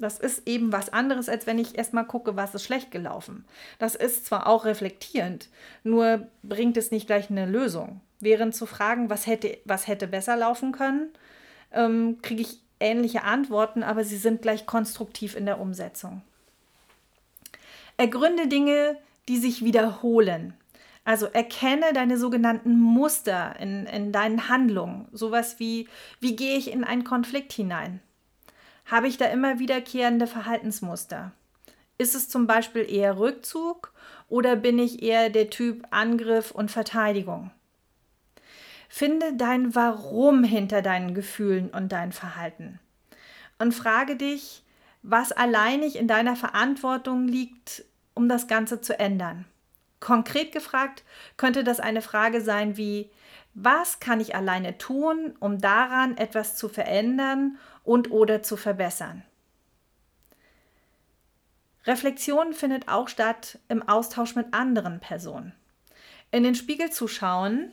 Das 0.00 0.18
ist 0.18 0.48
eben 0.48 0.72
was 0.72 0.92
anderes, 0.92 1.28
als 1.28 1.46
wenn 1.46 1.58
ich 1.58 1.76
erstmal 1.76 2.06
gucke, 2.06 2.34
was 2.34 2.54
ist 2.54 2.64
schlecht 2.64 2.90
gelaufen. 2.90 3.44
Das 3.78 3.94
ist 3.94 4.26
zwar 4.26 4.46
auch 4.46 4.64
reflektierend, 4.64 5.50
nur 5.84 6.26
bringt 6.42 6.76
es 6.78 6.90
nicht 6.90 7.06
gleich 7.06 7.30
eine 7.30 7.46
Lösung. 7.46 8.00
Während 8.18 8.54
zu 8.54 8.66
fragen, 8.66 9.10
was 9.10 9.26
hätte, 9.26 9.58
was 9.64 9.86
hätte 9.86 10.06
besser 10.06 10.36
laufen 10.36 10.72
können, 10.72 11.10
ähm, 11.72 12.18
kriege 12.22 12.42
ich 12.42 12.60
ähnliche 12.80 13.22
Antworten, 13.22 13.82
aber 13.82 14.04
sie 14.04 14.16
sind 14.16 14.42
gleich 14.42 14.66
konstruktiv 14.66 15.36
in 15.36 15.46
der 15.46 15.60
Umsetzung. 15.60 16.22
Ergründe 17.96 18.48
Dinge, 18.48 18.96
die 19.28 19.36
sich 19.36 19.64
wiederholen. 19.64 20.54
Also 21.04 21.26
erkenne 21.26 21.92
deine 21.92 22.18
sogenannten 22.18 22.78
Muster 22.78 23.56
in, 23.58 23.86
in 23.86 24.12
deinen 24.12 24.48
Handlungen. 24.48 25.08
Sowas 25.12 25.58
wie, 25.58 25.88
wie 26.20 26.36
gehe 26.36 26.56
ich 26.56 26.70
in 26.72 26.84
einen 26.84 27.04
Konflikt 27.04 27.52
hinein? 27.52 28.00
Habe 28.86 29.06
ich 29.06 29.16
da 29.16 29.26
immer 29.26 29.58
wiederkehrende 29.58 30.26
Verhaltensmuster? 30.26 31.32
Ist 31.98 32.14
es 32.14 32.28
zum 32.28 32.46
Beispiel 32.46 32.90
eher 32.90 33.18
Rückzug 33.18 33.92
oder 34.28 34.56
bin 34.56 34.78
ich 34.78 35.02
eher 35.02 35.30
der 35.30 35.50
Typ 35.50 35.86
Angriff 35.90 36.50
und 36.50 36.70
Verteidigung? 36.70 37.50
Finde 38.92 39.34
dein 39.34 39.76
Warum 39.76 40.42
hinter 40.42 40.82
deinen 40.82 41.14
Gefühlen 41.14 41.70
und 41.70 41.92
dein 41.92 42.10
Verhalten. 42.10 42.80
Und 43.56 43.72
frage 43.72 44.16
dich, 44.16 44.64
was 45.02 45.30
alleinig 45.30 45.94
in 45.94 46.08
deiner 46.08 46.34
Verantwortung 46.34 47.28
liegt, 47.28 47.84
um 48.14 48.28
das 48.28 48.48
Ganze 48.48 48.80
zu 48.80 48.98
ändern. 48.98 49.44
Konkret 50.00 50.50
gefragt 50.50 51.04
könnte 51.36 51.62
das 51.62 51.78
eine 51.78 52.02
Frage 52.02 52.40
sein 52.40 52.76
wie, 52.76 53.08
was 53.54 54.00
kann 54.00 54.18
ich 54.18 54.34
alleine 54.34 54.76
tun, 54.76 55.36
um 55.38 55.60
daran 55.60 56.16
etwas 56.16 56.56
zu 56.56 56.68
verändern 56.68 57.58
und 57.84 58.10
oder 58.10 58.42
zu 58.42 58.56
verbessern? 58.56 59.22
Reflexion 61.86 62.54
findet 62.54 62.88
auch 62.88 63.08
statt 63.08 63.60
im 63.68 63.88
Austausch 63.88 64.34
mit 64.34 64.52
anderen 64.52 64.98
Personen. 64.98 65.54
In 66.32 66.42
den 66.42 66.56
Spiegel 66.56 66.90
zu 66.90 67.06
schauen 67.06 67.72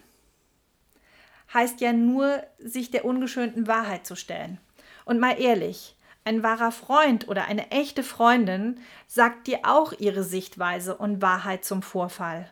heißt 1.54 1.82
ja 1.82 1.94
nur, 1.94 2.44
sich 2.60 2.92
der 2.92 3.06
ungeschönten 3.06 3.68
Wahrheit 3.68 4.06
zu 4.06 4.16
stellen. 4.16 4.60
Und 5.06 5.20
mal 5.20 5.40
ehrlich, 5.40 5.96
ein 6.26 6.44
wahrer 6.44 6.74
Freund 6.74 7.30
oder 7.30 7.46
eine 7.46 7.72
echte 7.72 8.04
Freundin 8.04 8.82
sagt 9.08 9.48
dir 9.48 9.60
auch 9.64 9.94
ihre 9.98 10.24
Sichtweise 10.24 10.98
und 10.98 11.22
Wahrheit 11.22 11.64
zum 11.64 11.82
Vorfall. 11.82 12.52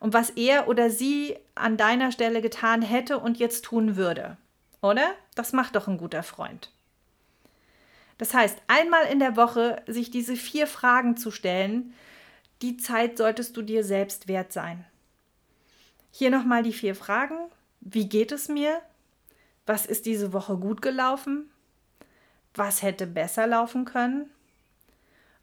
Und 0.00 0.12
was 0.12 0.30
er 0.30 0.66
oder 0.66 0.90
sie 0.90 1.36
an 1.54 1.76
deiner 1.76 2.10
Stelle 2.10 2.40
getan 2.42 2.82
hätte 2.82 3.18
und 3.18 3.38
jetzt 3.38 3.64
tun 3.64 3.94
würde. 3.94 4.36
Oder? 4.80 5.14
Das 5.36 5.52
macht 5.52 5.76
doch 5.76 5.86
ein 5.86 5.98
guter 5.98 6.24
Freund. 6.24 6.72
Das 8.18 8.34
heißt, 8.34 8.58
einmal 8.66 9.06
in 9.06 9.20
der 9.20 9.36
Woche 9.36 9.82
sich 9.86 10.10
diese 10.10 10.34
vier 10.34 10.66
Fragen 10.66 11.16
zu 11.16 11.30
stellen, 11.30 11.94
die 12.62 12.76
Zeit 12.76 13.18
solltest 13.18 13.56
du 13.56 13.62
dir 13.62 13.84
selbst 13.84 14.28
wert 14.28 14.52
sein. 14.52 14.84
Hier 16.10 16.30
nochmal 16.30 16.62
die 16.62 16.72
vier 16.72 16.94
Fragen. 16.94 17.36
Wie 17.84 18.08
geht 18.08 18.30
es 18.30 18.48
mir? 18.48 18.80
Was 19.66 19.86
ist 19.86 20.06
diese 20.06 20.32
Woche 20.32 20.56
gut 20.56 20.82
gelaufen? 20.82 21.50
Was 22.54 22.82
hätte 22.82 23.08
besser 23.08 23.48
laufen 23.48 23.84
können? 23.84 24.30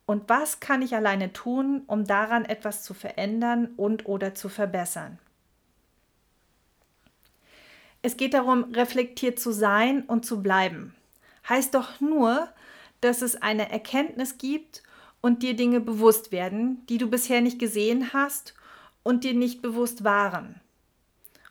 Und 0.05 0.29
was 0.29 0.61
kann 0.61 0.81
ich 0.81 0.95
alleine 0.95 1.33
tun, 1.33 1.83
um 1.85 2.05
daran 2.05 2.45
etwas 2.45 2.83
zu 2.83 2.93
verändern 2.93 3.73
und 3.75 4.05
oder 4.05 4.35
zu 4.35 4.47
verbessern? 4.47 5.19
Es 8.01 8.15
geht 8.15 8.33
darum, 8.33 8.73
reflektiert 8.73 9.37
zu 9.37 9.51
sein 9.51 10.03
und 10.03 10.25
zu 10.25 10.41
bleiben. 10.41 10.95
Heißt 11.47 11.75
doch 11.75 11.99
nur, 11.99 12.47
dass 13.01 13.21
es 13.21 13.41
eine 13.41 13.69
Erkenntnis 13.69 14.37
gibt 14.37 14.81
und 15.19 15.43
dir 15.43 15.57
Dinge 15.57 15.81
bewusst 15.81 16.31
werden, 16.31 16.85
die 16.87 16.97
du 16.97 17.09
bisher 17.09 17.41
nicht 17.41 17.59
gesehen 17.59 18.13
hast 18.13 18.53
und 19.03 19.25
dir 19.25 19.33
nicht 19.33 19.61
bewusst 19.61 20.05
waren. 20.05 20.61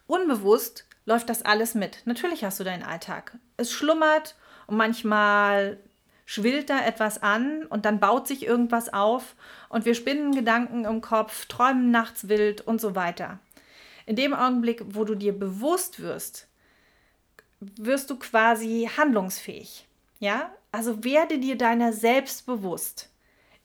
Unbewusst 0.08 0.86
läuft 1.04 1.28
das 1.28 1.42
alles 1.42 1.74
mit. 1.74 2.02
Natürlich 2.06 2.42
hast 2.42 2.58
du 2.58 2.64
deinen 2.64 2.82
Alltag. 2.82 3.38
Es 3.58 3.70
schlummert 3.70 4.36
und 4.66 4.76
manchmal 4.76 5.78
schwillt 6.24 6.70
da 6.70 6.84
etwas 6.84 7.22
an 7.22 7.66
und 7.66 7.84
dann 7.84 8.00
baut 8.00 8.26
sich 8.26 8.44
irgendwas 8.44 8.92
auf 8.92 9.36
und 9.68 9.84
wir 9.84 9.94
spinnen 9.94 10.34
Gedanken 10.34 10.86
im 10.86 11.02
Kopf, 11.02 11.44
träumen 11.46 11.90
nachts 11.90 12.28
wild 12.28 12.62
und 12.62 12.80
so 12.80 12.94
weiter. 12.94 13.38
In 14.06 14.16
dem 14.16 14.32
Augenblick, 14.32 14.82
wo 14.88 15.04
du 15.04 15.14
dir 15.14 15.38
bewusst 15.38 16.00
wirst, 16.00 16.48
wirst 17.60 18.08
du 18.08 18.18
quasi 18.18 18.90
handlungsfähig. 18.96 19.86
Ja? 20.20 20.50
Also 20.72 21.04
werde 21.04 21.38
dir 21.38 21.58
deiner 21.58 21.92
selbst 21.92 22.46
bewusst. 22.46 23.10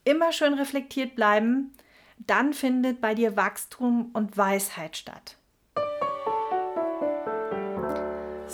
Immer 0.04 0.32
schön 0.32 0.52
reflektiert 0.52 1.14
bleiben, 1.16 1.72
dann 2.18 2.52
findet 2.52 3.00
bei 3.00 3.14
dir 3.14 3.34
Wachstum 3.34 4.10
und 4.12 4.36
Weisheit 4.36 4.98
statt. 4.98 5.38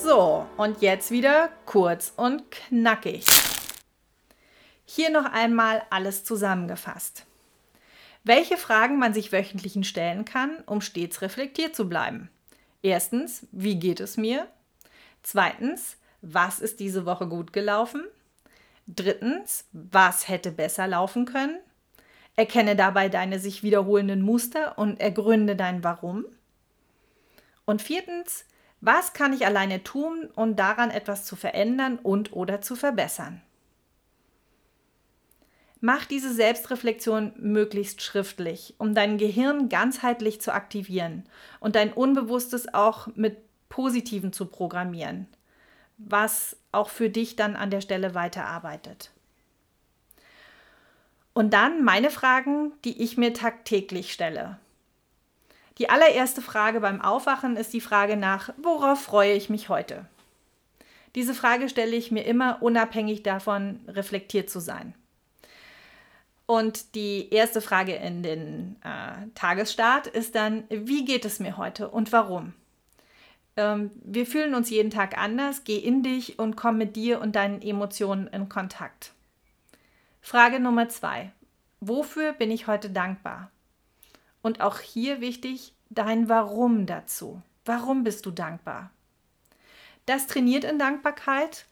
So, 0.03 0.47
und 0.57 0.81
jetzt 0.81 1.11
wieder 1.11 1.51
kurz 1.67 2.15
und 2.17 2.51
knackig. 2.51 3.27
Hier 4.87 5.11
noch 5.11 5.27
einmal 5.31 5.83
alles 5.91 6.25
zusammengefasst. 6.25 7.27
Welche 8.25 8.57
Fragen 8.57 8.99
man 8.99 9.13
sich 9.13 9.31
wöchentlich 9.31 9.77
stellen 9.87 10.25
kann, 10.25 10.63
um 10.65 10.81
stets 10.81 11.21
reflektiert 11.21 11.77
zu 11.77 11.87
bleiben. 11.87 12.31
Erstens, 12.81 13.47
wie 13.53 13.79
geht 13.79 14.01
es 14.01 14.17
mir? 14.17 14.47
Zweitens, 15.23 15.99
was 16.23 16.61
ist 16.61 16.81
diese 16.81 17.05
Woche 17.05 17.29
gut 17.29 17.53
gelaufen? 17.53 18.05
Drittens, 18.87 19.67
was 19.73 20.29
hätte 20.29 20.51
besser 20.51 20.87
laufen 20.87 21.27
können? 21.27 21.59
Erkenne 22.37 22.75
dabei 22.75 23.11
deine 23.11 23.39
sich 23.39 23.63
wiederholenden 23.63 24.23
Muster 24.23 24.79
und 24.79 24.99
ergründe 24.99 25.57
dein 25.57 25.85
Warum. 25.85 26.25
Und 27.67 27.83
viertens, 27.83 28.47
was 28.81 29.13
kann 29.13 29.33
ich 29.33 29.45
alleine 29.45 29.83
tun, 29.85 30.31
um 30.35 30.57
daran 30.57 30.91
etwas 30.91 31.25
zu 31.25 31.37
verändern 31.37 31.99
und 31.99 32.33
oder 32.33 32.61
zu 32.63 32.77
verbessern? 32.77 33.43
Mach 35.83 36.05
diese 36.05 36.33
Selbstreflexion 36.33 37.33
möglichst 37.37 38.03
schriftlich, 38.03 38.75
um 38.79 38.95
dein 38.95 39.17
Gehirn 39.17 39.71
ganzheitlich 39.71 40.41
zu 40.41 40.53
aktivieren 40.53 41.25
und 41.59 41.75
dein 41.75 41.93
Unbewusstes 41.93 42.73
auch 42.73 43.09
mit 43.15 43.39
Positiven 43.71 44.33
zu 44.33 44.47
programmieren, 44.47 45.27
was 45.97 46.57
auch 46.73 46.91
für 46.91 47.09
dich 47.09 47.37
dann 47.37 47.57
an 47.57 47.71
der 47.71 47.81
Stelle 47.81 48.15
weiterarbeitet. 48.15 49.11
Und 51.33 51.55
dann 51.55 51.83
meine 51.83 52.11
Fragen, 52.11 52.73
die 52.85 53.03
ich 53.03 53.17
mir 53.17 53.33
tagtäglich 53.33 54.13
stelle. 54.13 54.59
Die 55.81 55.89
allererste 55.89 56.43
Frage 56.43 56.81
beim 56.81 57.01
Aufwachen 57.01 57.57
ist 57.57 57.73
die 57.73 57.81
Frage 57.81 58.19
nach, 58.19 58.51
worauf 58.59 59.01
freue 59.01 59.33
ich 59.33 59.49
mich 59.49 59.71
heute? 59.71 60.05
Diese 61.15 61.35
Frage 61.35 61.71
stelle 61.71 61.97
ich 61.97 62.11
mir 62.11 62.27
immer 62.27 62.59
unabhängig 62.61 63.23
davon, 63.23 63.81
reflektiert 63.89 64.51
zu 64.51 64.61
sein. 64.61 64.95
Und 66.45 66.95
die 66.95 67.31
erste 67.33 67.63
Frage 67.63 67.95
in 67.95 68.23
den 68.23 68.77
äh, 68.85 69.29
Tagesstart 69.35 70.07
ist 70.07 70.35
dann, 70.35 70.65
wie 70.69 71.07
geht 71.07 71.25
es 71.25 71.41
mir 71.41 71.57
heute 71.57 71.89
und 71.89 72.13
warum? 72.13 72.53
Ähm, 73.57 73.91
wir 74.05 74.27
fühlen 74.27 74.55
uns 74.55 74.69
jeden 74.69 74.91
Tag 74.91 75.17
anders, 75.17 75.65
geh 75.65 75.79
in 75.79 76.03
dich 76.03 76.39
und 76.39 76.57
komm 76.57 76.77
mit 76.77 76.95
dir 76.95 77.23
und 77.23 77.37
deinen 77.37 77.63
Emotionen 77.63 78.27
in 78.27 78.51
Kontakt. 78.51 79.13
Frage 80.21 80.61
Nummer 80.61 80.91
zwei, 80.91 81.33
wofür 81.81 82.35
bin 82.35 82.51
ich 82.51 82.67
heute 82.67 82.91
dankbar? 82.91 83.51
Und 84.43 84.61
auch 84.61 84.79
hier 84.79 85.21
wichtig, 85.21 85.75
dein 85.91 86.29
Warum 86.29 86.87
dazu. 86.87 87.43
Warum 87.65 88.05
bist 88.05 88.27
du 88.27 88.31
dankbar? 88.31 88.91
Das 90.07 90.27
trainiert 90.27 90.65
in 90.65 90.79
Dankbarkeit 90.79 91.67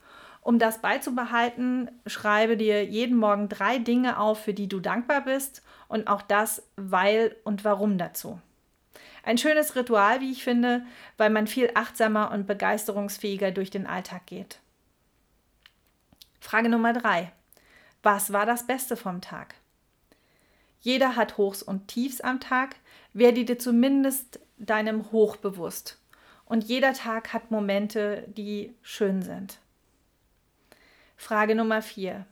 um 0.48 0.59
das 0.59 0.81
beizubehalten, 0.81 1.90
schreibe 2.07 2.57
dir 2.57 2.83
jeden 2.83 3.18
Morgen 3.18 3.50
drei 3.50 3.76
Dinge 3.76 4.18
auf, 4.18 4.44
für 4.44 4.54
die 4.54 4.66
du 4.66 4.81
dankbar 4.81 5.20
bist 5.20 5.62
und 5.88 6.09
auch 6.09 6.22
das 6.22 6.62
weil 6.76 7.37
und 7.44 7.64
warum 7.64 7.98
dazu. 7.98 8.40
Ein 9.22 9.37
schönes 9.37 9.76
Ritual, 9.76 10.22
wie 10.22 10.33
ich 10.33 10.44
finde, 10.44 10.87
weil 11.18 11.28
man 11.28 11.46
viel 11.46 11.70
achtsamer 11.74 12.31
und 12.31 12.46
begeisterungsfähiger 12.46 13.50
durch 13.50 13.68
den 13.68 13.87
Alltag 13.87 14.24
geht. 14.24 14.61
Frage 16.40 16.70
Nummer 16.70 16.94
drei. 16.94 17.31
Was 18.02 18.33
war 18.33 18.46
das 18.46 18.66
Beste 18.66 18.96
vom 18.96 19.20
Tag? 19.20 19.54
Jeder 20.81 21.17
hat 21.17 21.37
Hochs 21.37 21.62
und 21.62 21.88
Tiefs 21.88 22.21
am 22.21 22.41
Tag. 22.41 22.77
Werde 23.12 23.45
dir 23.45 23.59
zumindest 23.59 24.41
deinem 24.59 25.11
Hoch 25.12 25.37
bewusst. 25.37 25.99
Und 26.45 26.64
jeder 26.64 26.95
Tag 26.95 27.33
hat 27.33 27.51
Momente, 27.51 28.25
die 28.29 28.75
schön 28.83 29.23
sind. 29.23 29.59
Frage 31.17 31.55
Nummer 31.55 31.83
vier. 31.83 32.27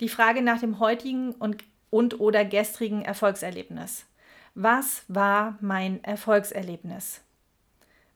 Die 0.00 0.08
Frage 0.08 0.42
nach 0.42 0.60
dem 0.60 0.78
heutigen 0.78 1.32
und, 1.32 1.64
und 1.90 2.20
oder 2.20 2.44
gestrigen 2.44 3.02
Erfolgserlebnis. 3.02 4.04
Was 4.54 5.04
war 5.08 5.56
mein 5.60 6.04
Erfolgserlebnis? 6.04 7.22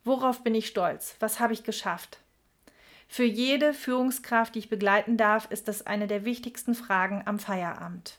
Worauf 0.04 0.44
bin 0.44 0.54
ich 0.54 0.66
stolz? 0.66 1.16
Was 1.18 1.40
habe 1.40 1.54
ich 1.54 1.64
geschafft? 1.64 2.20
Für 3.08 3.24
jede 3.24 3.72
Führungskraft, 3.72 4.54
die 4.54 4.60
ich 4.60 4.68
begleiten 4.68 5.16
darf, 5.16 5.50
ist 5.50 5.66
das 5.66 5.86
eine 5.86 6.06
der 6.06 6.24
wichtigsten 6.24 6.74
Fragen 6.74 7.22
am 7.24 7.38
Feierabend. 7.38 8.18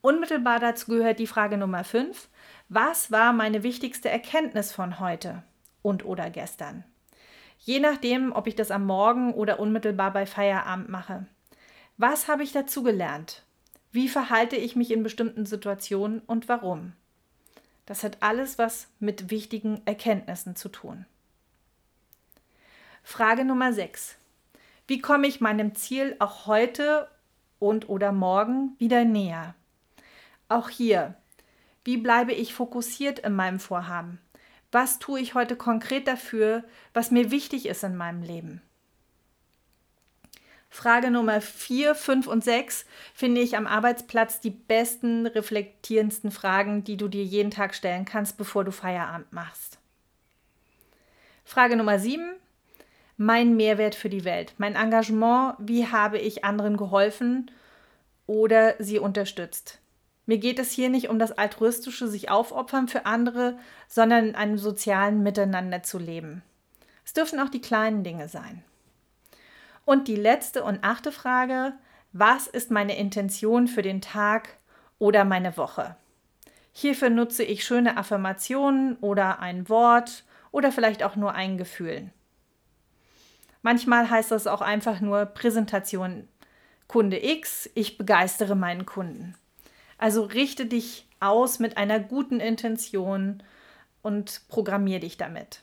Unmittelbar 0.00 0.60
dazu 0.60 0.86
gehört 0.92 1.18
die 1.18 1.26
Frage 1.26 1.56
Nummer 1.56 1.82
5. 1.82 2.28
Was 2.68 3.10
war 3.10 3.32
meine 3.32 3.62
wichtigste 3.62 4.08
Erkenntnis 4.08 4.72
von 4.72 5.00
heute 5.00 5.42
und 5.82 6.04
oder 6.04 6.30
gestern? 6.30 6.84
Je 7.58 7.80
nachdem, 7.80 8.32
ob 8.32 8.46
ich 8.46 8.54
das 8.54 8.70
am 8.70 8.86
Morgen 8.86 9.34
oder 9.34 9.58
unmittelbar 9.58 10.12
bei 10.12 10.26
Feierabend 10.26 10.88
mache. 10.88 11.26
Was 11.96 12.28
habe 12.28 12.44
ich 12.44 12.52
dazu 12.52 12.84
gelernt? 12.84 13.42
Wie 13.90 14.08
verhalte 14.08 14.54
ich 14.54 14.76
mich 14.76 14.92
in 14.92 15.02
bestimmten 15.02 15.46
Situationen 15.46 16.20
und 16.20 16.48
warum? 16.48 16.92
Das 17.86 18.04
hat 18.04 18.18
alles 18.22 18.58
was 18.58 18.86
mit 19.00 19.30
wichtigen 19.30 19.82
Erkenntnissen 19.84 20.54
zu 20.54 20.68
tun. 20.68 21.06
Frage 23.02 23.44
Nummer 23.44 23.72
6. 23.72 24.16
Wie 24.86 25.00
komme 25.00 25.26
ich 25.26 25.40
meinem 25.40 25.74
Ziel 25.74 26.14
auch 26.18 26.46
heute 26.46 27.08
und 27.58 27.88
oder 27.88 28.12
morgen 28.12 28.76
wieder 28.78 29.04
näher? 29.04 29.54
Auch 30.48 30.70
hier, 30.70 31.14
wie 31.84 31.98
bleibe 31.98 32.32
ich 32.32 32.54
fokussiert 32.54 33.18
in 33.18 33.34
meinem 33.34 33.60
Vorhaben? 33.60 34.18
Was 34.72 34.98
tue 34.98 35.20
ich 35.20 35.34
heute 35.34 35.56
konkret 35.56 36.08
dafür, 36.08 36.64
was 36.94 37.10
mir 37.10 37.30
wichtig 37.30 37.66
ist 37.66 37.84
in 37.84 37.96
meinem 37.96 38.22
Leben? 38.22 38.62
Frage 40.70 41.10
Nummer 41.10 41.40
4, 41.40 41.94
5 41.94 42.26
und 42.26 42.44
6 42.44 42.84
finde 43.14 43.40
ich 43.40 43.56
am 43.56 43.66
Arbeitsplatz 43.66 44.40
die 44.40 44.50
besten, 44.50 45.26
reflektierendsten 45.26 46.30
Fragen, 46.30 46.84
die 46.84 46.96
du 46.96 47.08
dir 47.08 47.24
jeden 47.24 47.50
Tag 47.50 47.74
stellen 47.74 48.04
kannst, 48.04 48.36
bevor 48.36 48.64
du 48.64 48.70
Feierabend 48.70 49.32
machst. 49.32 49.78
Frage 51.44 51.76
Nummer 51.76 51.98
7. 51.98 52.22
Mein 53.16 53.56
Mehrwert 53.56 53.94
für 53.94 54.10
die 54.10 54.24
Welt, 54.24 54.54
mein 54.58 54.76
Engagement, 54.76 55.56
wie 55.58 55.88
habe 55.88 56.18
ich 56.18 56.44
anderen 56.44 56.76
geholfen 56.76 57.50
oder 58.26 58.76
sie 58.78 58.98
unterstützt? 58.98 59.80
Mir 60.28 60.36
geht 60.36 60.58
es 60.58 60.70
hier 60.72 60.90
nicht 60.90 61.08
um 61.08 61.18
das 61.18 61.32
altruistische 61.32 62.06
sich 62.06 62.30
aufopfern 62.30 62.86
für 62.86 63.06
andere, 63.06 63.58
sondern 63.88 64.26
in 64.26 64.34
einem 64.34 64.58
sozialen 64.58 65.22
Miteinander 65.22 65.82
zu 65.82 65.98
leben. 65.98 66.42
Es 67.02 67.14
dürfen 67.14 67.40
auch 67.40 67.48
die 67.48 67.62
kleinen 67.62 68.04
Dinge 68.04 68.28
sein. 68.28 68.62
Und 69.86 70.06
die 70.06 70.16
letzte 70.16 70.64
und 70.64 70.84
achte 70.84 71.12
Frage, 71.12 71.72
was 72.12 72.46
ist 72.46 72.70
meine 72.70 72.98
Intention 72.98 73.68
für 73.68 73.80
den 73.80 74.02
Tag 74.02 74.58
oder 74.98 75.24
meine 75.24 75.56
Woche? 75.56 75.96
Hierfür 76.72 77.08
nutze 77.08 77.42
ich 77.42 77.64
schöne 77.64 77.96
Affirmationen 77.96 78.96
oder 78.96 79.40
ein 79.40 79.70
Wort 79.70 80.24
oder 80.50 80.72
vielleicht 80.72 81.02
auch 81.02 81.16
nur 81.16 81.32
ein 81.32 81.56
Gefühl. 81.56 82.10
Manchmal 83.62 84.10
heißt 84.10 84.30
das 84.30 84.46
auch 84.46 84.60
einfach 84.60 85.00
nur 85.00 85.24
Präsentation 85.24 86.28
Kunde 86.86 87.24
X, 87.24 87.70
ich 87.74 87.96
begeistere 87.96 88.56
meinen 88.56 88.84
Kunden. 88.84 89.34
Also 89.98 90.22
richte 90.22 90.66
dich 90.66 91.06
aus 91.20 91.58
mit 91.58 91.76
einer 91.76 92.00
guten 92.00 92.40
Intention 92.40 93.42
und 94.02 94.42
programmier 94.48 95.00
dich 95.00 95.16
damit. 95.16 95.62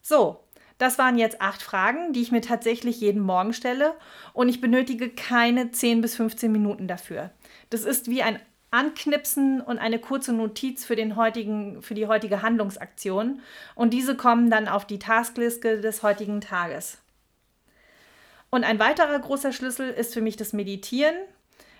So, 0.00 0.40
das 0.78 0.96
waren 0.96 1.18
jetzt 1.18 1.40
acht 1.40 1.60
Fragen, 1.60 2.12
die 2.12 2.22
ich 2.22 2.30
mir 2.30 2.40
tatsächlich 2.40 3.00
jeden 3.00 3.20
Morgen 3.20 3.52
stelle 3.52 3.94
und 4.32 4.48
ich 4.48 4.60
benötige 4.60 5.10
keine 5.10 5.72
10 5.72 6.00
bis 6.00 6.14
15 6.14 6.50
Minuten 6.50 6.86
dafür. 6.86 7.30
Das 7.70 7.82
ist 7.82 8.08
wie 8.08 8.22
ein 8.22 8.38
Anknipsen 8.70 9.60
und 9.60 9.78
eine 9.78 9.98
kurze 9.98 10.32
Notiz 10.32 10.84
für, 10.84 10.94
den 10.94 11.16
heutigen, 11.16 11.82
für 11.82 11.94
die 11.94 12.06
heutige 12.06 12.42
Handlungsaktion 12.42 13.40
und 13.74 13.92
diese 13.92 14.16
kommen 14.16 14.50
dann 14.50 14.68
auf 14.68 14.86
die 14.86 14.98
Taskliste 14.98 15.80
des 15.80 16.02
heutigen 16.02 16.40
Tages. 16.40 16.98
Und 18.50 18.64
ein 18.64 18.78
weiterer 18.78 19.18
großer 19.18 19.52
Schlüssel 19.52 19.90
ist 19.90 20.14
für 20.14 20.20
mich 20.20 20.36
das 20.36 20.52
Meditieren 20.52 21.16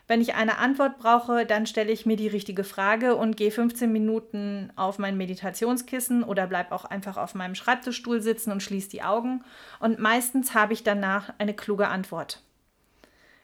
wenn 0.09 0.23
ich 0.23 0.35
eine 0.35 0.57
Antwort 0.57 0.99
brauche, 0.99 1.45
dann 1.45 1.67
stelle 1.67 1.93
ich 1.93 2.07
mir 2.07 2.17
die 2.17 2.29
richtige 2.29 2.65
Frage 2.65 3.15
und 3.15 3.37
gehe 3.37 3.51
15 3.51 3.93
Minuten 3.93 4.73
auf 4.75 4.99
mein 4.99 5.19
Meditationskissen 5.19 6.25
oder 6.25 6.47
bleibe 6.47 6.73
auch 6.73 6.87
einfach 6.87 7.19
auf 7.19 7.35
meinem 7.35 7.55
Schreibtischstuhl 7.55 8.23
sitzen 8.23 8.51
und 8.51 8.63
schließe 8.63 8.89
die 8.89 9.03
Augen. 9.03 9.45
Und 9.81 9.99
meistens 9.99 10.55
habe 10.55 10.73
ich 10.73 10.83
danach 10.83 11.35
eine 11.39 11.53
kluge 11.53 11.89
Antwort. 11.89 12.41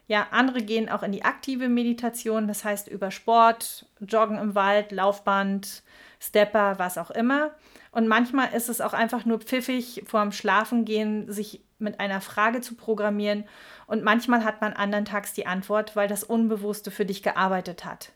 Ja, 0.07 0.29
andere 0.31 0.63
gehen 0.63 0.89
auch 0.89 1.03
in 1.03 1.13
die 1.13 1.25
aktive 1.25 1.69
Meditation, 1.69 2.49
das 2.49 2.65
heißt 2.65 2.89
über 2.89 3.11
Sport, 3.11 3.87
Joggen 4.01 4.39
im 4.39 4.55
Wald, 4.55 4.91
Laufband, 4.91 5.83
Stepper, 6.19 6.79
was 6.79 6.97
auch 6.97 7.11
immer. 7.11 7.53
Und 7.91 8.09
manchmal 8.09 8.53
ist 8.55 8.69
es 8.69 8.81
auch 8.81 8.93
einfach 8.95 9.27
nur 9.27 9.39
pfiffig, 9.39 10.03
vorm 10.07 10.33
Schlafengehen 10.33 11.31
sich 11.31 11.61
mit 11.79 12.01
einer 12.01 12.21
Frage 12.21 12.61
zu 12.61 12.75
programmieren. 12.75 13.45
Und 13.87 14.03
manchmal 14.03 14.45
hat 14.45 14.61
man 14.61 14.73
andern 14.73 15.05
Tags 15.05 15.33
die 15.33 15.47
Antwort, 15.47 15.97
weil 15.97 16.09
das 16.09 16.25
Unbewusste 16.25 16.91
für 16.91 17.05
dich 17.05 17.23
gearbeitet 17.23 17.85
hat. 17.85 18.13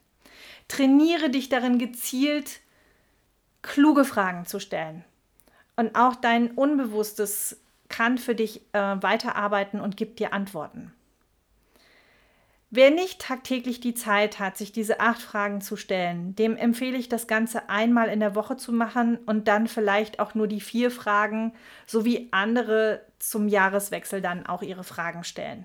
Trainiere 0.68 1.30
dich 1.30 1.48
darin 1.48 1.78
gezielt, 1.78 2.60
kluge 3.62 4.04
Fragen 4.04 4.46
zu 4.46 4.60
stellen. 4.60 5.04
Und 5.76 5.94
auch 5.94 6.16
dein 6.16 6.50
Unbewusstes 6.50 7.60
kann 7.88 8.18
für 8.18 8.34
dich 8.34 8.62
äh, 8.72 9.02
weiterarbeiten 9.02 9.80
und 9.80 9.96
gibt 9.96 10.18
dir 10.18 10.32
Antworten. 10.32 10.92
Wer 12.70 12.90
nicht 12.90 13.22
tagtäglich 13.22 13.80
die 13.80 13.94
Zeit 13.94 14.38
hat, 14.38 14.58
sich 14.58 14.72
diese 14.72 15.00
acht 15.00 15.22
Fragen 15.22 15.62
zu 15.62 15.76
stellen, 15.76 16.34
dem 16.34 16.54
empfehle 16.54 16.98
ich 16.98 17.08
das 17.08 17.26
Ganze 17.26 17.70
einmal 17.70 18.08
in 18.08 18.20
der 18.20 18.34
Woche 18.34 18.58
zu 18.58 18.72
machen 18.72 19.16
und 19.24 19.48
dann 19.48 19.68
vielleicht 19.68 20.20
auch 20.20 20.34
nur 20.34 20.46
die 20.48 20.60
vier 20.60 20.90
Fragen, 20.90 21.54
sowie 21.86 22.28
andere 22.30 23.06
zum 23.18 23.48
Jahreswechsel 23.48 24.20
dann 24.20 24.44
auch 24.44 24.60
ihre 24.60 24.84
Fragen 24.84 25.24
stellen. 25.24 25.64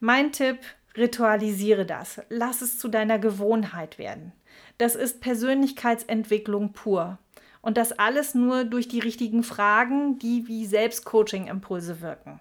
Mein 0.00 0.32
Tipp, 0.32 0.58
ritualisiere 0.98 1.86
das. 1.86 2.20
Lass 2.28 2.60
es 2.60 2.78
zu 2.78 2.88
deiner 2.88 3.18
Gewohnheit 3.18 3.98
werden. 3.98 4.32
Das 4.76 4.94
ist 4.94 5.22
Persönlichkeitsentwicklung 5.22 6.72
pur. 6.72 7.18
Und 7.62 7.78
das 7.78 7.92
alles 7.92 8.34
nur 8.34 8.64
durch 8.64 8.88
die 8.88 9.00
richtigen 9.00 9.42
Fragen, 9.42 10.18
die 10.18 10.46
wie 10.46 10.66
Selbstcoaching-Impulse 10.66 12.00
wirken. 12.00 12.40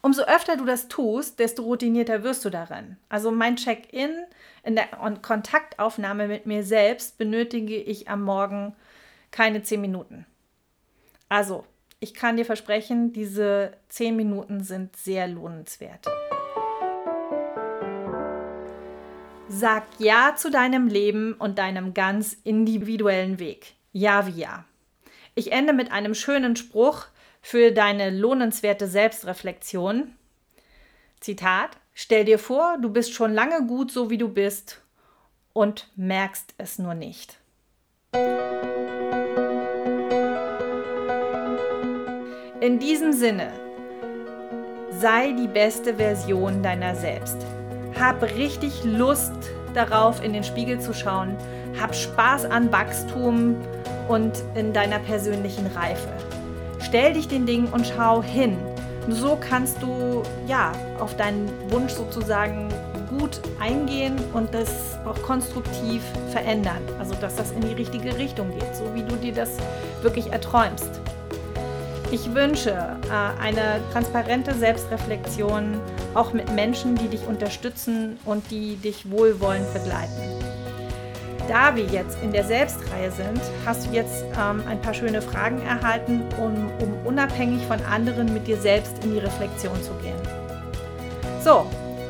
Umso 0.00 0.22
öfter 0.22 0.56
du 0.56 0.64
das 0.64 0.88
tust, 0.88 1.38
desto 1.38 1.62
routinierter 1.62 2.22
wirst 2.22 2.44
du 2.44 2.50
darin. 2.50 2.96
Also 3.08 3.30
mein 3.30 3.56
Check-in 3.56 4.10
in 4.62 4.76
der 4.76 4.86
Kontaktaufnahme 5.22 6.28
mit 6.28 6.46
mir 6.46 6.62
selbst 6.62 7.18
benötige 7.18 7.76
ich 7.76 8.08
am 8.08 8.22
Morgen 8.22 8.76
keine 9.30 9.62
zehn 9.62 9.80
Minuten. 9.80 10.24
Also, 11.28 11.64
ich 12.00 12.14
kann 12.14 12.36
dir 12.36 12.44
versprechen, 12.44 13.12
diese 13.12 13.72
zehn 13.88 14.16
Minuten 14.16 14.62
sind 14.62 14.96
sehr 14.96 15.26
lohnenswert. 15.26 16.06
Sag 19.48 19.84
Ja 19.98 20.34
zu 20.36 20.50
deinem 20.50 20.86
Leben 20.88 21.32
und 21.32 21.58
deinem 21.58 21.92
ganz 21.92 22.36
individuellen 22.44 23.38
Weg. 23.38 23.74
Ja 23.92 24.26
wie 24.26 24.40
Ja. 24.40 24.64
Ich 25.34 25.52
ende 25.52 25.72
mit 25.72 25.90
einem 25.90 26.14
schönen 26.14 26.56
Spruch, 26.56 27.06
für 27.48 27.72
deine 27.72 28.10
lohnenswerte 28.10 28.86
Selbstreflexion. 28.86 30.12
Zitat, 31.18 31.70
stell 31.94 32.26
dir 32.26 32.38
vor, 32.38 32.76
du 32.78 32.90
bist 32.90 33.14
schon 33.14 33.32
lange 33.32 33.66
gut 33.66 33.90
so 33.90 34.10
wie 34.10 34.18
du 34.18 34.28
bist 34.28 34.82
und 35.54 35.88
merkst 35.96 36.52
es 36.58 36.78
nur 36.78 36.92
nicht. 36.92 37.38
In 42.60 42.78
diesem 42.80 43.14
Sinne, 43.14 43.50
sei 44.90 45.32
die 45.32 45.48
beste 45.48 45.94
Version 45.94 46.62
deiner 46.62 46.94
selbst. 46.94 47.38
Hab 47.98 48.22
richtig 48.24 48.84
Lust 48.84 49.32
darauf, 49.72 50.22
in 50.22 50.34
den 50.34 50.44
Spiegel 50.44 50.82
zu 50.82 50.92
schauen. 50.92 51.34
Hab 51.80 51.94
Spaß 51.94 52.44
an 52.44 52.70
Wachstum 52.70 53.56
und 54.06 54.34
in 54.54 54.74
deiner 54.74 54.98
persönlichen 54.98 55.66
Reife. 55.68 56.27
Stell 56.80 57.12
dich 57.12 57.28
den 57.28 57.46
Dingen 57.46 57.68
und 57.68 57.86
schau 57.86 58.22
hin. 58.22 58.56
Nur 59.06 59.16
so 59.16 59.38
kannst 59.40 59.82
du 59.82 60.22
ja 60.46 60.72
auf 60.98 61.16
deinen 61.16 61.48
Wunsch 61.70 61.92
sozusagen 61.92 62.68
gut 63.08 63.40
eingehen 63.58 64.16
und 64.34 64.52
das 64.52 64.98
auch 65.06 65.20
konstruktiv 65.22 66.02
verändern. 66.30 66.82
Also 66.98 67.14
dass 67.14 67.36
das 67.36 67.52
in 67.52 67.62
die 67.62 67.72
richtige 67.72 68.16
Richtung 68.16 68.50
geht, 68.50 68.74
so 68.74 68.94
wie 68.94 69.02
du 69.02 69.16
dir 69.16 69.32
das 69.32 69.56
wirklich 70.02 70.32
erträumst. 70.32 71.00
Ich 72.10 72.34
wünsche 72.34 72.70
äh, 72.70 73.42
eine 73.42 73.80
transparente 73.92 74.54
Selbstreflexion, 74.54 75.78
auch 76.14 76.32
mit 76.32 76.50
Menschen, 76.54 76.94
die 76.94 77.08
dich 77.08 77.26
unterstützen 77.26 78.18
und 78.24 78.50
die 78.50 78.76
dich 78.76 79.10
wohlwollend 79.10 79.72
begleiten. 79.74 80.47
Da 81.48 81.74
wir 81.74 81.84
jetzt 81.84 82.18
in 82.22 82.30
der 82.30 82.44
Selbstreihe 82.44 83.10
sind, 83.10 83.40
hast 83.64 83.86
du 83.86 83.92
jetzt 83.92 84.22
ähm, 84.38 84.62
ein 84.68 84.80
paar 84.82 84.92
schöne 84.92 85.22
Fragen 85.22 85.62
erhalten, 85.62 86.22
um, 86.36 86.70
um 86.78 87.06
unabhängig 87.06 87.64
von 87.66 87.82
anderen 87.90 88.34
mit 88.34 88.46
dir 88.46 88.58
selbst 88.58 89.02
in 89.02 89.14
die 89.14 89.18
Reflexion 89.18 89.82
zu 89.82 89.92
gehen. 90.02 90.20
So, 91.42 91.64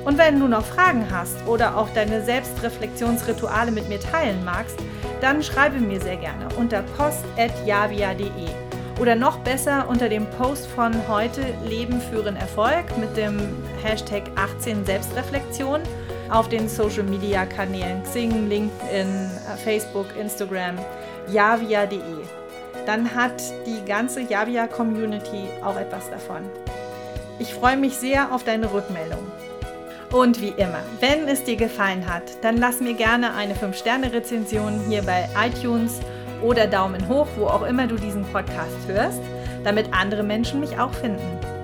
und 0.05 0.19
wenn 0.19 0.41
du 0.41 0.49
noch 0.49 0.65
Fragen 0.65 1.07
hast 1.13 1.47
oder 1.47 1.77
auch 1.77 1.89
deine 1.91 2.25
Selbstreflexionsrituale 2.25 3.71
mit 3.71 3.89
mir 3.89 4.01
teilen 4.01 4.45
magst, 4.45 4.77
dann 5.21 5.43
schreibe 5.43 5.79
mir 5.79 6.01
sehr 6.01 6.17
gerne 6.17 6.49
unter 6.57 6.83
post.javia.de 6.97 8.49
oder 9.01 9.15
noch 9.15 9.39
besser 9.39 9.87
unter 9.89 10.09
dem 10.09 10.27
Post 10.31 10.67
von 10.67 10.93
heute 11.07 11.43
Leben 11.65 12.01
führen 12.01 12.35
Erfolg 12.35 12.99
mit 12.99 13.17
dem 13.17 13.39
Hashtag 13.83 14.25
18 14.35 14.85
Selbstreflexion 14.85 15.81
auf 16.31 16.49
den 16.49 16.69
Social 16.69 17.05
Media 17.05 17.47
Kanälen 17.47 18.03
Xing, 18.03 18.49
LinkedIn, 18.49 19.07
äh, 19.07 19.57
Facebook, 19.57 20.07
Instagram, 20.19 20.79
javia.de. 21.31 22.01
Dann 22.87 23.15
hat 23.15 23.43
die 23.67 23.85
ganze 23.85 24.23
Javia 24.23 24.67
Community 24.67 25.49
auch 25.63 25.77
etwas 25.77 26.11
davon. 26.11 26.43
Ich 27.39 27.53
freue 27.53 27.77
mich 27.77 27.97
sehr 27.97 28.33
auf 28.33 28.45
deine 28.45 28.73
Rückmeldung. 28.73 29.27
Und 30.11 30.41
wie 30.41 30.55
immer, 30.57 30.83
wenn 31.01 31.29
es 31.29 31.45
dir 31.45 31.57
gefallen 31.57 32.07
hat, 32.13 32.23
dann 32.43 32.57
lass 32.57 32.81
mir 32.81 32.95
gerne 32.95 33.35
eine 33.35 33.55
5-Sterne-Rezension 33.55 34.81
hier 34.89 35.03
bei 35.03 35.29
iTunes 35.47 36.01
oder 36.43 36.67
Daumen 36.67 37.09
hoch, 37.09 37.27
wo 37.37 37.47
auch 37.47 37.63
immer 37.63 37.87
du 37.87 37.97
diesen 37.97 38.25
Podcast 38.25 38.87
hörst, 38.87 39.21
damit 39.65 39.93
andere 39.93 40.23
Menschen 40.23 40.61
mich 40.61 40.79
auch 40.79 40.95
finden 40.95 41.58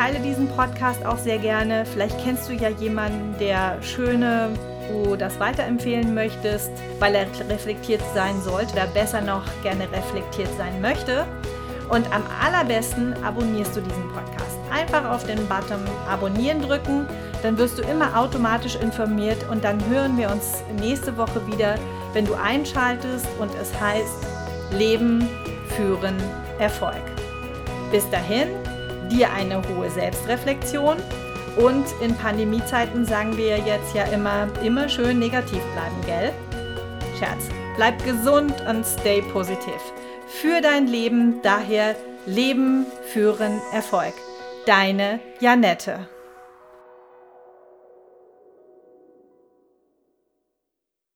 teile 0.00 0.18
diesen 0.20 0.48
Podcast 0.48 1.04
auch 1.04 1.18
sehr 1.18 1.36
gerne. 1.36 1.84
Vielleicht 1.84 2.18
kennst 2.24 2.48
du 2.48 2.54
ja 2.54 2.70
jemanden, 2.70 3.38
der 3.38 3.82
schöne, 3.82 4.48
du 4.88 5.14
das 5.14 5.38
weiterempfehlen 5.38 6.14
möchtest, 6.14 6.70
weil 6.98 7.14
er 7.14 7.26
reflektiert 7.50 8.00
sein 8.14 8.40
sollte 8.40 8.72
oder 8.72 8.86
besser 8.86 9.20
noch 9.20 9.42
gerne 9.62 9.84
reflektiert 9.92 10.48
sein 10.56 10.80
möchte. 10.80 11.26
Und 11.90 12.10
am 12.14 12.22
allerbesten 12.42 13.12
abonnierst 13.22 13.76
du 13.76 13.82
diesen 13.82 14.10
Podcast. 14.14 14.56
Einfach 14.72 15.04
auf 15.10 15.26
den 15.26 15.46
Button 15.48 15.84
Abonnieren 16.08 16.62
drücken, 16.62 17.06
dann 17.42 17.58
wirst 17.58 17.76
du 17.76 17.82
immer 17.82 18.18
automatisch 18.18 18.76
informiert 18.76 19.44
und 19.50 19.64
dann 19.64 19.84
hören 19.90 20.16
wir 20.16 20.30
uns 20.30 20.62
nächste 20.80 21.14
Woche 21.18 21.46
wieder, 21.46 21.74
wenn 22.14 22.24
du 22.24 22.32
einschaltest 22.32 23.26
und 23.38 23.50
es 23.60 23.78
heißt 23.78 24.24
Leben, 24.72 25.28
Führen, 25.76 26.16
Erfolg. 26.58 27.02
Bis 27.92 28.08
dahin, 28.08 28.48
dir 29.10 29.32
eine 29.32 29.62
hohe 29.68 29.90
Selbstreflexion 29.90 30.96
und 31.56 31.84
in 32.00 32.14
Pandemiezeiten 32.16 33.04
sagen 33.04 33.36
wir 33.36 33.58
jetzt 33.58 33.94
ja 33.94 34.04
immer, 34.04 34.48
immer 34.62 34.88
schön 34.88 35.18
negativ 35.18 35.62
bleiben, 35.74 36.00
gell? 36.06 36.32
Scherz. 37.18 37.48
Bleib 37.76 38.04
gesund 38.04 38.54
und 38.68 38.84
stay 38.84 39.22
positiv. 39.32 39.80
Für 40.28 40.60
dein 40.60 40.86
Leben 40.86 41.40
daher 41.42 41.96
Leben, 42.26 42.86
Führen, 43.12 43.60
Erfolg. 43.72 44.14
Deine 44.66 45.20
Janette. 45.40 46.08